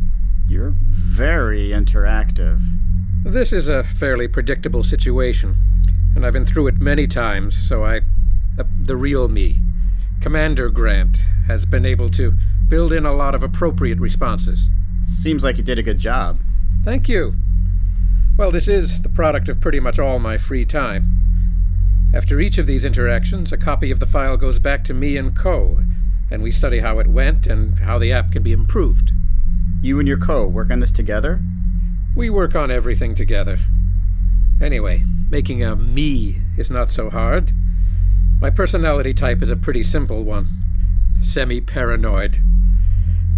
You're 0.49 0.73
very 0.89 1.69
interactive. 1.69 2.63
This 3.23 3.53
is 3.53 3.69
a 3.69 3.85
fairly 3.85 4.29
predictable 4.29 4.83
situation, 4.83 5.57
and 6.15 6.25
I've 6.25 6.33
been 6.33 6.47
through 6.47 6.69
it 6.69 6.81
many 6.81 7.07
times, 7.07 7.55
so 7.55 7.85
I. 7.85 8.01
Uh, 8.59 8.65
the 8.81 8.97
real 8.97 9.29
me, 9.29 9.59
Commander 10.23 10.71
Grant, 10.71 11.19
has 11.49 11.67
been 11.67 11.85
able 11.85 12.09
to 12.13 12.33
build 12.67 12.95
in 12.95 13.05
a 13.05 13.13
lot 13.13 13.35
of 13.35 13.43
appropriate 13.43 14.01
responses. 14.01 14.71
Seems 15.07 15.45
like 15.45 15.57
you 15.57 15.63
did 15.63 15.79
a 15.79 15.85
good 15.85 15.99
job. 15.99 16.41
Thank 16.85 17.09
you. 17.09 17.35
Well, 18.37 18.51
this 18.51 18.67
is 18.67 19.03
the 19.03 19.09
product 19.09 19.49
of 19.49 19.61
pretty 19.61 19.79
much 19.79 19.99
all 19.99 20.19
my 20.19 20.37
free 20.37 20.65
time. 20.65 21.09
After 22.13 22.41
each 22.41 22.59
of 22.59 22.67
these 22.67 22.85
interactions, 22.85 23.53
a 23.53 23.57
copy 23.57 23.91
of 23.93 24.01
the 24.01 24.07
file 24.07 24.37
goes 24.37 24.59
back 24.59 24.83
to 24.85 24.95
me 24.95 25.17
and 25.17 25.35
Co., 25.35 25.81
and 26.29 26.43
we 26.43 26.51
study 26.51 26.81
how 26.81 26.99
it 26.99 27.07
went 27.07 27.47
and 27.47 27.79
how 27.79 27.99
the 27.99 28.13
app 28.13 28.33
can 28.33 28.43
be 28.43 28.53
improved. 28.53 29.13
You 29.81 30.01
and 30.01 30.09
your 30.09 30.19
co 30.19 30.45
work 30.47 30.71
on 30.71 30.81
this 30.81 30.91
together? 30.91 31.41
We 32.17 32.29
work 32.29 32.57
on 32.57 32.71
everything 32.71 33.15
together. 33.15 33.59
Anyway, 34.61 35.05
making 35.31 35.63
a 35.63 35.77
me 35.77 36.41
is 36.57 36.71
not 36.71 36.91
so 36.91 37.11
hard. 37.11 37.53
My 38.41 38.51
personality 38.51 39.15
type 39.15 39.43
is 39.43 39.51
a 39.51 39.57
pretty 39.57 39.85
simple 39.85 40.25
one 40.25 40.49
semi 41.23 41.61
paranoid. 41.61 42.41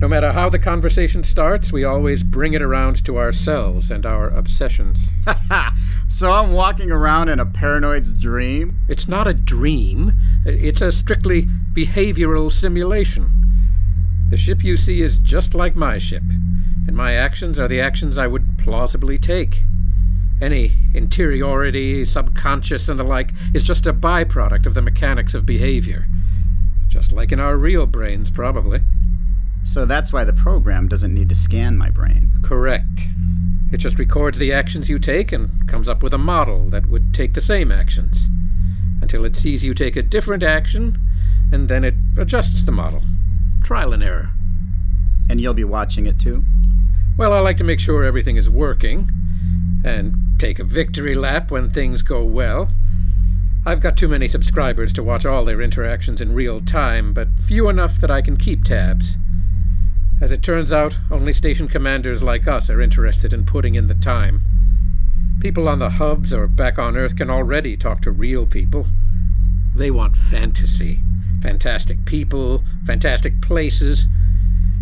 No 0.00 0.06
matter 0.06 0.32
how 0.32 0.48
the 0.48 0.60
conversation 0.60 1.24
starts, 1.24 1.72
we 1.72 1.82
always 1.82 2.22
bring 2.22 2.52
it 2.52 2.62
around 2.62 3.04
to 3.04 3.18
ourselves 3.18 3.90
and 3.90 4.06
our 4.06 4.28
obsessions. 4.28 5.06
Ha 5.26 5.74
So 6.08 6.32
I'm 6.32 6.52
walking 6.52 6.92
around 6.92 7.28
in 7.28 7.40
a 7.40 7.46
paranoid's 7.46 8.12
dream? 8.12 8.78
It's 8.88 9.08
not 9.08 9.26
a 9.26 9.34
dream, 9.34 10.12
it's 10.46 10.80
a 10.80 10.92
strictly 10.92 11.48
behavioral 11.74 12.50
simulation. 12.50 13.30
The 14.30 14.36
ship 14.36 14.62
you 14.62 14.76
see 14.76 15.02
is 15.02 15.18
just 15.18 15.54
like 15.54 15.74
my 15.74 15.98
ship, 15.98 16.22
and 16.86 16.96
my 16.96 17.14
actions 17.14 17.58
are 17.58 17.68
the 17.68 17.80
actions 17.80 18.16
I 18.16 18.26
would 18.28 18.56
plausibly 18.56 19.18
take. 19.18 19.62
Any 20.40 20.74
interiority, 20.94 22.04
subconscious, 22.04 22.88
and 22.88 23.00
the 23.00 23.04
like 23.04 23.32
is 23.52 23.64
just 23.64 23.86
a 23.86 23.92
byproduct 23.92 24.64
of 24.64 24.74
the 24.74 24.82
mechanics 24.82 25.34
of 25.34 25.44
behavior. 25.44 26.06
Just 26.88 27.10
like 27.10 27.32
in 27.32 27.40
our 27.40 27.56
real 27.56 27.86
brains, 27.86 28.30
probably. 28.30 28.82
So 29.68 29.84
that's 29.84 30.14
why 30.14 30.24
the 30.24 30.32
program 30.32 30.88
doesn't 30.88 31.14
need 31.14 31.28
to 31.28 31.34
scan 31.34 31.76
my 31.76 31.90
brain. 31.90 32.30
Correct. 32.42 33.02
It 33.70 33.76
just 33.76 33.98
records 33.98 34.38
the 34.38 34.50
actions 34.50 34.88
you 34.88 34.98
take 34.98 35.30
and 35.30 35.68
comes 35.68 35.90
up 35.90 36.02
with 36.02 36.14
a 36.14 36.18
model 36.18 36.70
that 36.70 36.86
would 36.86 37.12
take 37.12 37.34
the 37.34 37.42
same 37.42 37.70
actions. 37.70 38.28
Until 39.02 39.26
it 39.26 39.36
sees 39.36 39.62
you 39.62 39.74
take 39.74 39.94
a 39.94 40.02
different 40.02 40.42
action, 40.42 40.96
and 41.52 41.68
then 41.68 41.84
it 41.84 41.94
adjusts 42.16 42.62
the 42.62 42.72
model. 42.72 43.02
Trial 43.62 43.92
and 43.92 44.02
error. 44.02 44.32
And 45.28 45.38
you'll 45.38 45.52
be 45.52 45.64
watching 45.64 46.06
it 46.06 46.18
too? 46.18 46.44
Well, 47.18 47.34
I 47.34 47.40
like 47.40 47.58
to 47.58 47.64
make 47.64 47.78
sure 47.78 48.04
everything 48.04 48.38
is 48.38 48.48
working, 48.48 49.10
and 49.84 50.14
take 50.38 50.58
a 50.58 50.64
victory 50.64 51.14
lap 51.14 51.50
when 51.50 51.68
things 51.68 52.00
go 52.00 52.24
well. 52.24 52.70
I've 53.66 53.80
got 53.80 53.98
too 53.98 54.08
many 54.08 54.28
subscribers 54.28 54.94
to 54.94 55.02
watch 55.02 55.26
all 55.26 55.44
their 55.44 55.60
interactions 55.60 56.22
in 56.22 56.32
real 56.32 56.60
time, 56.62 57.12
but 57.12 57.28
few 57.38 57.68
enough 57.68 58.00
that 58.00 58.10
I 58.10 58.22
can 58.22 58.38
keep 58.38 58.64
tabs. 58.64 59.18
As 60.20 60.32
it 60.32 60.42
turns 60.42 60.72
out, 60.72 60.98
only 61.12 61.32
station 61.32 61.68
commanders 61.68 62.24
like 62.24 62.48
us 62.48 62.68
are 62.68 62.80
interested 62.80 63.32
in 63.32 63.44
putting 63.44 63.76
in 63.76 63.86
the 63.86 63.94
time. 63.94 64.42
People 65.40 65.68
on 65.68 65.78
the 65.78 65.90
hubs 65.90 66.34
or 66.34 66.48
back 66.48 66.76
on 66.76 66.96
Earth 66.96 67.16
can 67.16 67.30
already 67.30 67.76
talk 67.76 68.02
to 68.02 68.10
real 68.10 68.44
people. 68.44 68.88
They 69.76 69.92
want 69.92 70.16
fantasy. 70.16 70.98
Fantastic 71.40 72.04
people, 72.04 72.64
fantastic 72.84 73.40
places. 73.40 74.06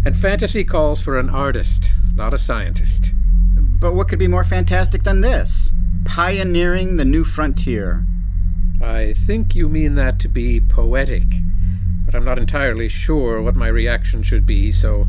And 0.06 0.16
fantasy 0.16 0.64
calls 0.64 1.02
for 1.02 1.18
an 1.18 1.28
artist, 1.28 1.90
not 2.14 2.32
a 2.32 2.38
scientist. 2.38 3.12
But 3.54 3.94
what 3.94 4.08
could 4.08 4.18
be 4.18 4.28
more 4.28 4.44
fantastic 4.44 5.02
than 5.02 5.20
this? 5.20 5.70
Pioneering 6.06 6.96
the 6.96 7.04
new 7.04 7.24
frontier. 7.24 8.06
I 8.80 9.12
think 9.12 9.54
you 9.54 9.68
mean 9.68 9.96
that 9.96 10.18
to 10.20 10.28
be 10.28 10.60
poetic, 10.60 11.24
but 12.06 12.14
I'm 12.14 12.24
not 12.24 12.38
entirely 12.38 12.88
sure 12.88 13.42
what 13.42 13.54
my 13.54 13.68
reaction 13.68 14.22
should 14.22 14.46
be, 14.46 14.72
so 14.72 15.06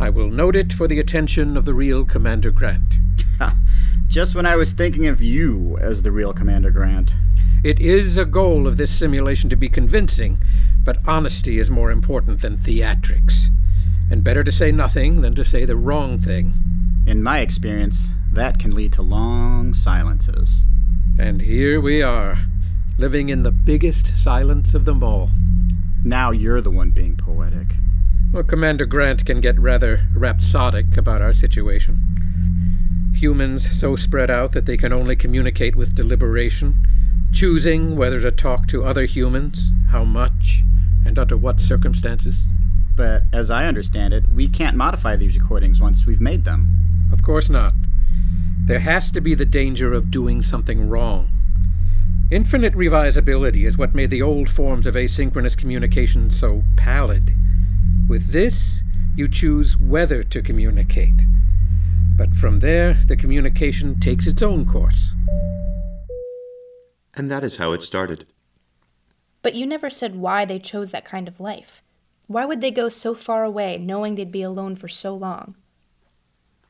I 0.00 0.10
will 0.10 0.30
note 0.30 0.54
it 0.54 0.72
for 0.72 0.86
the 0.86 1.00
attention 1.00 1.56
of 1.56 1.64
the 1.64 1.74
real 1.74 2.04
Commander 2.04 2.52
Grant. 2.52 2.98
Just 4.08 4.32
when 4.32 4.46
I 4.46 4.54
was 4.54 4.70
thinking 4.70 5.08
of 5.08 5.20
you 5.20 5.76
as 5.80 6.02
the 6.02 6.12
real 6.12 6.32
Commander 6.32 6.70
Grant. 6.70 7.16
It 7.64 7.80
is 7.80 8.16
a 8.16 8.24
goal 8.24 8.68
of 8.68 8.76
this 8.76 8.96
simulation 8.96 9.50
to 9.50 9.56
be 9.56 9.68
convincing, 9.68 10.38
but 10.84 10.98
honesty 11.04 11.58
is 11.58 11.68
more 11.68 11.90
important 11.90 12.42
than 12.42 12.56
theatrics. 12.56 13.48
And 14.08 14.22
better 14.22 14.44
to 14.44 14.52
say 14.52 14.70
nothing 14.70 15.20
than 15.22 15.34
to 15.34 15.44
say 15.44 15.64
the 15.64 15.76
wrong 15.76 16.18
thing. 16.18 16.54
In 17.04 17.20
my 17.20 17.40
experience, 17.40 18.12
that 18.32 18.60
can 18.60 18.72
lead 18.74 18.92
to 18.92 19.02
long 19.02 19.74
silences. 19.74 20.62
And 21.18 21.42
here 21.42 21.80
we 21.80 22.02
are, 22.02 22.38
living 22.98 23.30
in 23.30 23.42
the 23.42 23.50
biggest 23.50 24.16
silence 24.16 24.74
of 24.74 24.84
them 24.84 25.02
all. 25.02 25.30
Now 26.04 26.30
you're 26.30 26.60
the 26.60 26.70
one 26.70 26.92
being 26.92 27.16
poetic. 27.16 27.74
Well, 28.30 28.42
Commander 28.42 28.84
Grant 28.84 29.24
can 29.24 29.40
get 29.40 29.58
rather 29.58 30.06
rhapsodic 30.14 30.98
about 30.98 31.22
our 31.22 31.32
situation. 31.32 31.98
Humans 33.14 33.80
so 33.80 33.96
spread 33.96 34.30
out 34.30 34.52
that 34.52 34.66
they 34.66 34.76
can 34.76 34.92
only 34.92 35.16
communicate 35.16 35.74
with 35.74 35.94
deliberation, 35.94 36.76
choosing 37.32 37.96
whether 37.96 38.20
to 38.20 38.30
talk 38.30 38.68
to 38.68 38.84
other 38.84 39.06
humans, 39.06 39.72
how 39.92 40.04
much, 40.04 40.62
and 41.06 41.18
under 41.18 41.38
what 41.38 41.58
circumstances. 41.58 42.40
But 42.94 43.22
as 43.32 43.50
I 43.50 43.64
understand 43.64 44.12
it, 44.12 44.28
we 44.28 44.46
can't 44.46 44.76
modify 44.76 45.16
these 45.16 45.34
recordings 45.34 45.80
once 45.80 46.04
we've 46.04 46.20
made 46.20 46.44
them. 46.44 46.74
Of 47.10 47.22
course 47.22 47.48
not. 47.48 47.72
There 48.66 48.80
has 48.80 49.10
to 49.12 49.22
be 49.22 49.34
the 49.34 49.46
danger 49.46 49.94
of 49.94 50.10
doing 50.10 50.42
something 50.42 50.86
wrong. 50.86 51.30
Infinite 52.30 52.74
revisability 52.74 53.66
is 53.66 53.78
what 53.78 53.94
made 53.94 54.10
the 54.10 54.20
old 54.20 54.50
forms 54.50 54.86
of 54.86 54.96
asynchronous 54.96 55.56
communication 55.56 56.28
so 56.28 56.64
pallid. 56.76 57.34
With 58.08 58.32
this, 58.32 58.82
you 59.16 59.28
choose 59.28 59.78
whether 59.78 60.22
to 60.22 60.40
communicate. 60.40 61.12
But 62.16 62.34
from 62.34 62.60
there, 62.60 62.94
the 63.06 63.16
communication 63.16 64.00
takes 64.00 64.26
its 64.26 64.42
own 64.42 64.64
course. 64.64 65.12
And 67.14 67.30
that 67.30 67.44
is 67.44 67.58
how 67.58 67.72
it 67.72 67.82
started. 67.82 68.24
But 69.42 69.54
you 69.54 69.66
never 69.66 69.90
said 69.90 70.16
why 70.16 70.46
they 70.46 70.58
chose 70.58 70.90
that 70.90 71.04
kind 71.04 71.28
of 71.28 71.38
life. 71.38 71.82
Why 72.28 72.46
would 72.46 72.62
they 72.62 72.70
go 72.70 72.88
so 72.88 73.14
far 73.14 73.44
away 73.44 73.76
knowing 73.76 74.14
they'd 74.14 74.32
be 74.32 74.42
alone 74.42 74.74
for 74.74 74.88
so 74.88 75.14
long? 75.14 75.54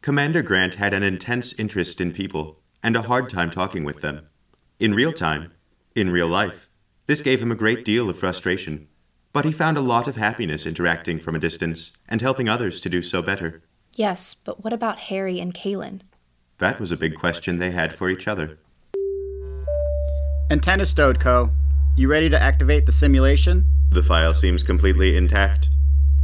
Commander 0.02 0.42
Grant 0.42 0.74
had 0.74 0.92
an 0.92 1.04
intense 1.04 1.52
interest 1.52 2.00
in 2.00 2.12
people 2.12 2.58
and 2.82 2.96
a 2.96 3.02
hard 3.02 3.30
time 3.30 3.52
talking 3.52 3.84
with 3.84 4.00
them. 4.00 4.26
In 4.80 4.92
real 4.92 5.12
time, 5.12 5.52
in 5.94 6.10
real 6.10 6.28
life. 6.28 6.68
This 7.06 7.22
gave 7.22 7.40
him 7.40 7.52
a 7.52 7.56
great 7.56 7.84
deal 7.84 8.10
of 8.10 8.18
frustration, 8.18 8.87
but 9.38 9.44
he 9.44 9.52
found 9.52 9.76
a 9.76 9.80
lot 9.80 10.08
of 10.08 10.16
happiness 10.16 10.66
interacting 10.66 11.20
from 11.20 11.36
a 11.36 11.38
distance 11.38 11.92
and 12.08 12.20
helping 12.20 12.48
others 12.48 12.80
to 12.80 12.88
do 12.88 13.00
so 13.00 13.22
better. 13.22 13.62
Yes, 13.94 14.34
but 14.34 14.64
what 14.64 14.72
about 14.72 14.98
Harry 14.98 15.38
and 15.38 15.54
Kalen? 15.54 16.00
That 16.58 16.80
was 16.80 16.90
a 16.90 16.96
big 16.96 17.14
question 17.14 17.60
they 17.60 17.70
had 17.70 17.94
for 17.94 18.10
each 18.10 18.26
other. 18.26 18.58
Antenna 20.50 20.84
stowed, 20.84 21.20
Co. 21.20 21.50
You 21.96 22.10
ready 22.10 22.28
to 22.30 22.42
activate 22.42 22.84
the 22.84 22.90
simulation? 22.90 23.64
The 23.92 24.02
file 24.02 24.34
seems 24.34 24.64
completely 24.64 25.16
intact. 25.16 25.68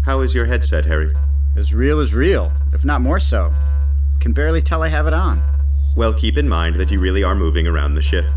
How 0.04 0.20
is 0.20 0.34
your 0.34 0.46
headset, 0.46 0.84
Harry? 0.86 1.14
As 1.56 1.72
real 1.72 2.00
as 2.00 2.12
real, 2.12 2.50
if 2.72 2.84
not 2.84 3.00
more 3.00 3.20
so. 3.20 3.54
Can 4.20 4.32
barely 4.32 4.60
tell 4.60 4.82
I 4.82 4.88
have 4.88 5.06
it 5.06 5.14
on. 5.14 5.40
Well, 5.96 6.12
keep 6.12 6.36
in 6.36 6.48
mind 6.48 6.74
that 6.80 6.90
you 6.90 6.98
really 6.98 7.22
are 7.22 7.36
moving 7.36 7.68
around 7.68 7.94
the 7.94 8.02
ship. 8.02 8.28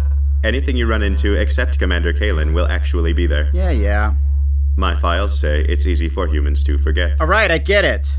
Anything 0.44 0.78
you 0.78 0.86
run 0.86 1.02
into 1.02 1.34
except 1.34 1.80
Commander 1.80 2.14
Kalen 2.14 2.54
will 2.54 2.68
actually 2.68 3.14
be 3.14 3.26
there. 3.26 3.50
Yeah, 3.56 3.72
yeah. 3.72 4.14
My 4.80 4.96
files 4.96 5.40
say 5.40 5.62
it's 5.62 5.88
easy 5.88 6.08
for 6.08 6.28
humans 6.28 6.64
to 6.66 6.78
forget. 6.78 7.20
All 7.20 7.26
right, 7.26 7.50
I 7.50 7.58
get 7.58 7.84
it. 7.84 8.16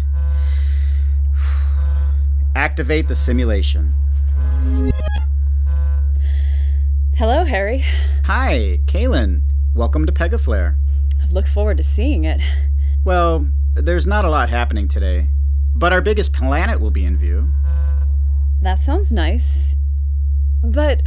Activate 2.57 3.07
the 3.07 3.15
simulation. 3.15 3.95
Hello, 7.15 7.45
Harry. 7.45 7.85
Hi, 8.25 8.81
Kalen. 8.87 9.43
Welcome 9.73 10.05
to 10.07 10.13
Pegaflare. 10.13 10.77
I 11.23 11.31
look 11.31 11.47
forward 11.47 11.77
to 11.77 11.85
seeing 11.85 12.25
it. 12.25 12.41
Well, 13.05 13.47
there's 13.77 14.09
not 14.09 14.25
a 14.25 14.29
lot 14.31 14.49
happening 14.49 14.89
today, 14.89 15.29
but 15.77 15.93
our 15.93 16.01
biggest 16.01 16.33
planet 16.33 16.81
will 16.81 16.91
be 16.91 17.05
in 17.05 17.17
view. 17.17 17.53
That 18.63 18.81
sounds 18.81 19.13
nice. 19.13 19.77
But 20.65 21.03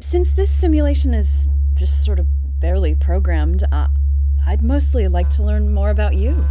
since 0.00 0.32
this 0.32 0.50
simulation 0.50 1.14
is 1.14 1.46
just 1.74 2.04
sort 2.04 2.18
of 2.18 2.26
barely 2.58 2.96
programmed, 2.96 3.62
uh, 3.70 3.86
I'd 4.48 4.62
mostly 4.62 5.06
like 5.08 5.28
to 5.30 5.42
learn 5.42 5.74
more 5.74 5.90
about 5.90 6.16
you. 6.16 6.42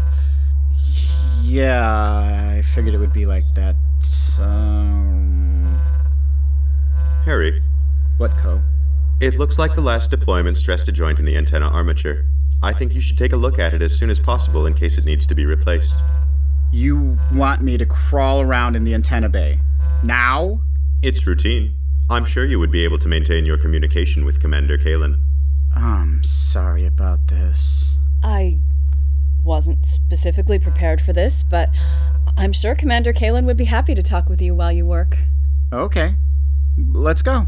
Yeah, 1.41 1.81
I 1.83 2.61
figured 2.61 2.93
it 2.93 2.99
would 2.99 3.11
be 3.11 3.25
like 3.25 3.43
that. 3.55 3.75
Um... 4.39 5.65
Harry, 7.25 7.57
What, 8.17 8.37
Co? 8.37 8.61
it 9.19 9.39
looks 9.39 9.57
like 9.57 9.73
the 9.73 9.81
last 9.81 10.11
deployment 10.11 10.57
stressed 10.57 10.87
a 10.87 10.91
joint 10.91 11.17
in 11.17 11.25
the 11.25 11.35
antenna 11.35 11.67
armature. 11.69 12.25
I 12.61 12.71
think 12.71 12.93
you 12.93 13.01
should 13.01 13.17
take 13.17 13.33
a 13.33 13.35
look 13.35 13.57
at 13.57 13.73
it 13.73 13.81
as 13.81 13.97
soon 13.97 14.11
as 14.11 14.19
possible 14.19 14.67
in 14.67 14.75
case 14.75 14.99
it 14.99 15.05
needs 15.05 15.25
to 15.25 15.33
be 15.33 15.47
replaced. 15.47 15.97
You 16.71 17.11
want 17.33 17.63
me 17.63 17.79
to 17.79 17.85
crawl 17.87 18.41
around 18.41 18.75
in 18.75 18.83
the 18.83 18.93
antenna 18.93 19.27
bay? 19.27 19.59
Now? 20.03 20.61
It's 21.01 21.25
routine. 21.25 21.75
I'm 22.11 22.25
sure 22.25 22.45
you 22.45 22.59
would 22.59 22.71
be 22.71 22.83
able 22.83 22.99
to 22.99 23.07
maintain 23.07 23.43
your 23.43 23.57
communication 23.57 24.23
with 24.23 24.39
Commander 24.39 24.77
Kalen. 24.77 25.23
I'm 25.79 26.23
sorry 26.23 26.87
about 26.87 27.27
this. 27.27 27.93
I 28.23 28.61
wasn't 29.43 29.85
specifically 29.85 30.57
prepared 30.57 30.99
for 30.99 31.13
this, 31.13 31.43
but 31.43 31.69
I'm 32.35 32.51
sure 32.51 32.73
Commander 32.73 33.13
Kalen 33.13 33.45
would 33.45 33.57
be 33.57 33.65
happy 33.65 33.93
to 33.93 34.01
talk 34.01 34.27
with 34.27 34.41
you 34.41 34.55
while 34.55 34.71
you 34.71 34.87
work. 34.87 35.19
Okay, 35.71 36.15
let's 36.75 37.21
go. 37.21 37.45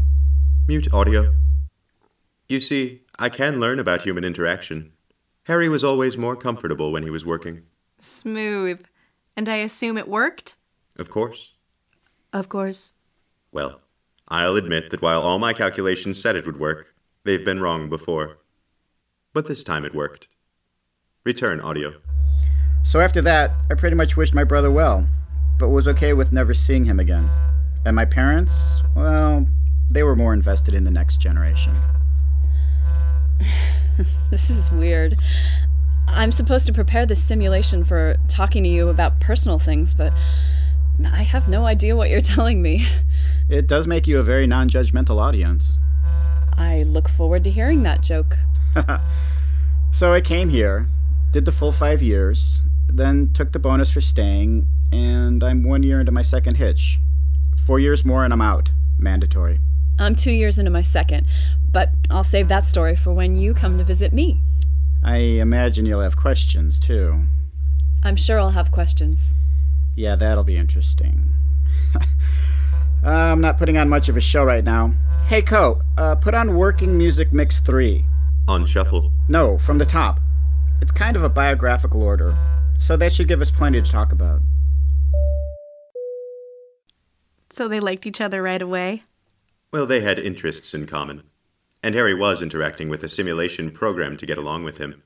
Mute 0.68 0.94
audio. 0.94 1.34
You 2.48 2.60
see, 2.60 3.02
I 3.18 3.30
can 3.30 3.58
learn 3.58 3.80
about 3.80 4.02
human 4.02 4.22
interaction. 4.22 4.92
Harry 5.44 5.68
was 5.68 5.82
always 5.82 6.16
more 6.16 6.36
comfortable 6.36 6.92
when 6.92 7.02
he 7.02 7.10
was 7.10 7.26
working. 7.26 7.62
Smooth. 7.98 8.84
And 9.36 9.48
I 9.48 9.56
assume 9.56 9.98
it 9.98 10.06
worked? 10.06 10.54
Of 10.96 11.10
course. 11.10 11.54
Of 12.32 12.48
course. 12.48 12.92
Well, 13.50 13.80
I'll 14.28 14.54
admit 14.54 14.90
that 14.90 15.02
while 15.02 15.20
all 15.20 15.40
my 15.40 15.52
calculations 15.52 16.22
said 16.22 16.36
it 16.36 16.46
would 16.46 16.60
work, 16.60 16.94
they've 17.24 17.44
been 17.44 17.60
wrong 17.60 17.88
before. 17.88 18.38
But 19.32 19.46
this 19.46 19.62
time 19.62 19.84
it 19.84 19.94
worked. 19.94 20.28
Return 21.24 21.60
audio. 21.60 21.94
So 22.82 23.00
after 23.00 23.20
that, 23.22 23.52
I 23.70 23.74
pretty 23.74 23.96
much 23.96 24.16
wished 24.16 24.34
my 24.34 24.44
brother 24.44 24.70
well, 24.70 25.06
but 25.58 25.68
was 25.68 25.86
okay 25.88 26.12
with 26.12 26.32
never 26.32 26.54
seeing 26.54 26.84
him 26.84 26.98
again. 26.98 27.30
And 27.84 27.94
my 27.94 28.04
parents, 28.04 28.52
well, 28.96 29.46
They 29.90 30.02
were 30.02 30.14
more 30.16 30.32
invested 30.32 30.74
in 30.74 30.84
the 30.84 30.90
next 30.90 31.20
generation. 31.20 31.74
This 34.30 34.48
is 34.48 34.70
weird. 34.70 35.12
I'm 36.08 36.32
supposed 36.32 36.66
to 36.66 36.72
prepare 36.72 37.04
this 37.04 37.22
simulation 37.22 37.84
for 37.84 38.16
talking 38.28 38.62
to 38.64 38.70
you 38.70 38.88
about 38.88 39.20
personal 39.20 39.58
things, 39.58 39.92
but 39.92 40.12
I 41.04 41.22
have 41.22 41.48
no 41.48 41.66
idea 41.66 41.96
what 41.96 42.08
you're 42.08 42.20
telling 42.36 42.62
me. 42.62 42.86
It 43.48 43.66
does 43.66 43.86
make 43.86 44.06
you 44.06 44.18
a 44.18 44.22
very 44.22 44.46
non 44.46 44.70
judgmental 44.70 45.20
audience. 45.20 45.74
I 46.60 46.82
look 46.82 47.08
forward 47.08 47.42
to 47.44 47.50
hearing 47.50 47.82
that 47.82 48.02
joke. 48.02 48.36
So 49.92 50.12
I 50.12 50.20
came 50.20 50.50
here, 50.50 50.86
did 51.32 51.44
the 51.44 51.52
full 51.52 51.72
five 51.72 52.00
years, 52.00 52.62
then 52.88 53.32
took 53.32 53.52
the 53.52 53.58
bonus 53.58 53.90
for 53.90 54.00
staying, 54.00 54.68
and 54.92 55.42
I'm 55.42 55.64
one 55.64 55.82
year 55.82 55.98
into 55.98 56.12
my 56.12 56.22
second 56.22 56.56
hitch. 56.56 57.00
Four 57.66 57.80
years 57.80 58.04
more 58.04 58.24
and 58.24 58.32
I'm 58.32 58.40
out. 58.40 58.70
Mandatory. 58.98 59.58
I'm 59.98 60.14
two 60.14 60.30
years 60.30 60.58
into 60.58 60.70
my 60.70 60.80
second, 60.80 61.26
but 61.72 61.90
I'll 62.08 62.24
save 62.24 62.46
that 62.48 62.64
story 62.64 62.94
for 62.94 63.12
when 63.12 63.36
you 63.36 63.52
come 63.52 63.78
to 63.78 63.84
visit 63.84 64.12
me. 64.12 64.40
I 65.02 65.16
imagine 65.16 65.86
you'll 65.86 66.02
have 66.02 66.16
questions, 66.16 66.78
too. 66.78 67.24
I'm 68.04 68.16
sure 68.16 68.38
I'll 68.38 68.50
have 68.50 68.70
questions. 68.70 69.34
Yeah, 69.96 70.14
that'll 70.14 70.44
be 70.44 70.56
interesting. 70.56 71.34
uh, 73.04 73.08
I'm 73.08 73.40
not 73.40 73.58
putting 73.58 73.76
on 73.76 73.88
much 73.88 74.08
of 74.08 74.16
a 74.16 74.20
show 74.20 74.44
right 74.44 74.64
now. 74.64 74.94
Hey, 75.30 75.42
Co, 75.42 75.76
uh, 75.96 76.16
put 76.16 76.34
on 76.34 76.56
Working 76.56 76.98
Music 76.98 77.32
Mix 77.32 77.60
3. 77.60 78.04
On 78.48 78.66
shuffle. 78.66 79.12
No, 79.28 79.56
from 79.56 79.78
the 79.78 79.84
top. 79.84 80.18
It's 80.82 80.90
kind 80.90 81.14
of 81.14 81.22
a 81.22 81.28
biographical 81.28 82.02
order, 82.02 82.36
so 82.76 82.96
that 82.96 83.12
should 83.12 83.28
give 83.28 83.40
us 83.40 83.48
plenty 83.48 83.80
to 83.80 83.88
talk 83.88 84.10
about. 84.10 84.40
So 87.52 87.68
they 87.68 87.78
liked 87.78 88.06
each 88.06 88.20
other 88.20 88.42
right 88.42 88.60
away? 88.60 89.04
Well, 89.70 89.86
they 89.86 90.00
had 90.00 90.18
interests 90.18 90.74
in 90.74 90.88
common. 90.88 91.22
And 91.80 91.94
Harry 91.94 92.12
was 92.12 92.42
interacting 92.42 92.88
with 92.88 93.04
a 93.04 93.08
simulation 93.08 93.70
program 93.70 94.16
to 94.16 94.26
get 94.26 94.36
along 94.36 94.64
with 94.64 94.78
him. 94.78 95.00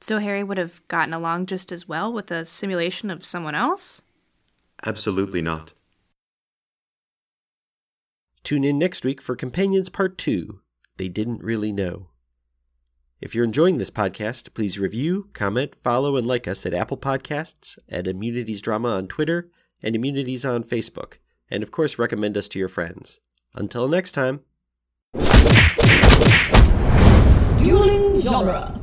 So 0.00 0.18
Harry 0.18 0.42
would 0.42 0.56
have 0.56 0.80
gotten 0.88 1.12
along 1.12 1.44
just 1.44 1.70
as 1.70 1.86
well 1.86 2.10
with 2.10 2.30
a 2.30 2.46
simulation 2.46 3.10
of 3.10 3.22
someone 3.22 3.54
else? 3.54 4.00
Absolutely 4.82 5.42
not. 5.42 5.74
Tune 8.44 8.64
in 8.64 8.76
next 8.76 9.04
week 9.04 9.22
for 9.22 9.36
Companions 9.36 9.88
Part 9.88 10.18
2 10.18 10.60
They 10.96 11.08
Didn't 11.08 11.44
Really 11.44 11.72
Know. 11.72 12.08
If 13.20 13.36
you're 13.36 13.44
enjoying 13.44 13.78
this 13.78 13.90
podcast, 13.90 14.52
please 14.52 14.80
review, 14.80 15.28
comment, 15.32 15.76
follow, 15.76 16.16
and 16.16 16.26
like 16.26 16.48
us 16.48 16.66
at 16.66 16.74
Apple 16.74 16.96
Podcasts, 16.96 17.78
at 17.88 18.08
Immunities 18.08 18.60
Drama 18.60 18.88
on 18.96 19.06
Twitter, 19.06 19.48
and 19.80 19.94
Immunities 19.94 20.44
on 20.44 20.64
Facebook. 20.64 21.18
And 21.48 21.62
of 21.62 21.70
course, 21.70 22.00
recommend 22.00 22.36
us 22.36 22.48
to 22.48 22.58
your 22.58 22.68
friends. 22.68 23.20
Until 23.54 23.86
next 23.86 24.10
time. 24.10 24.40
Dueling 27.62 28.20
genre. 28.20 28.81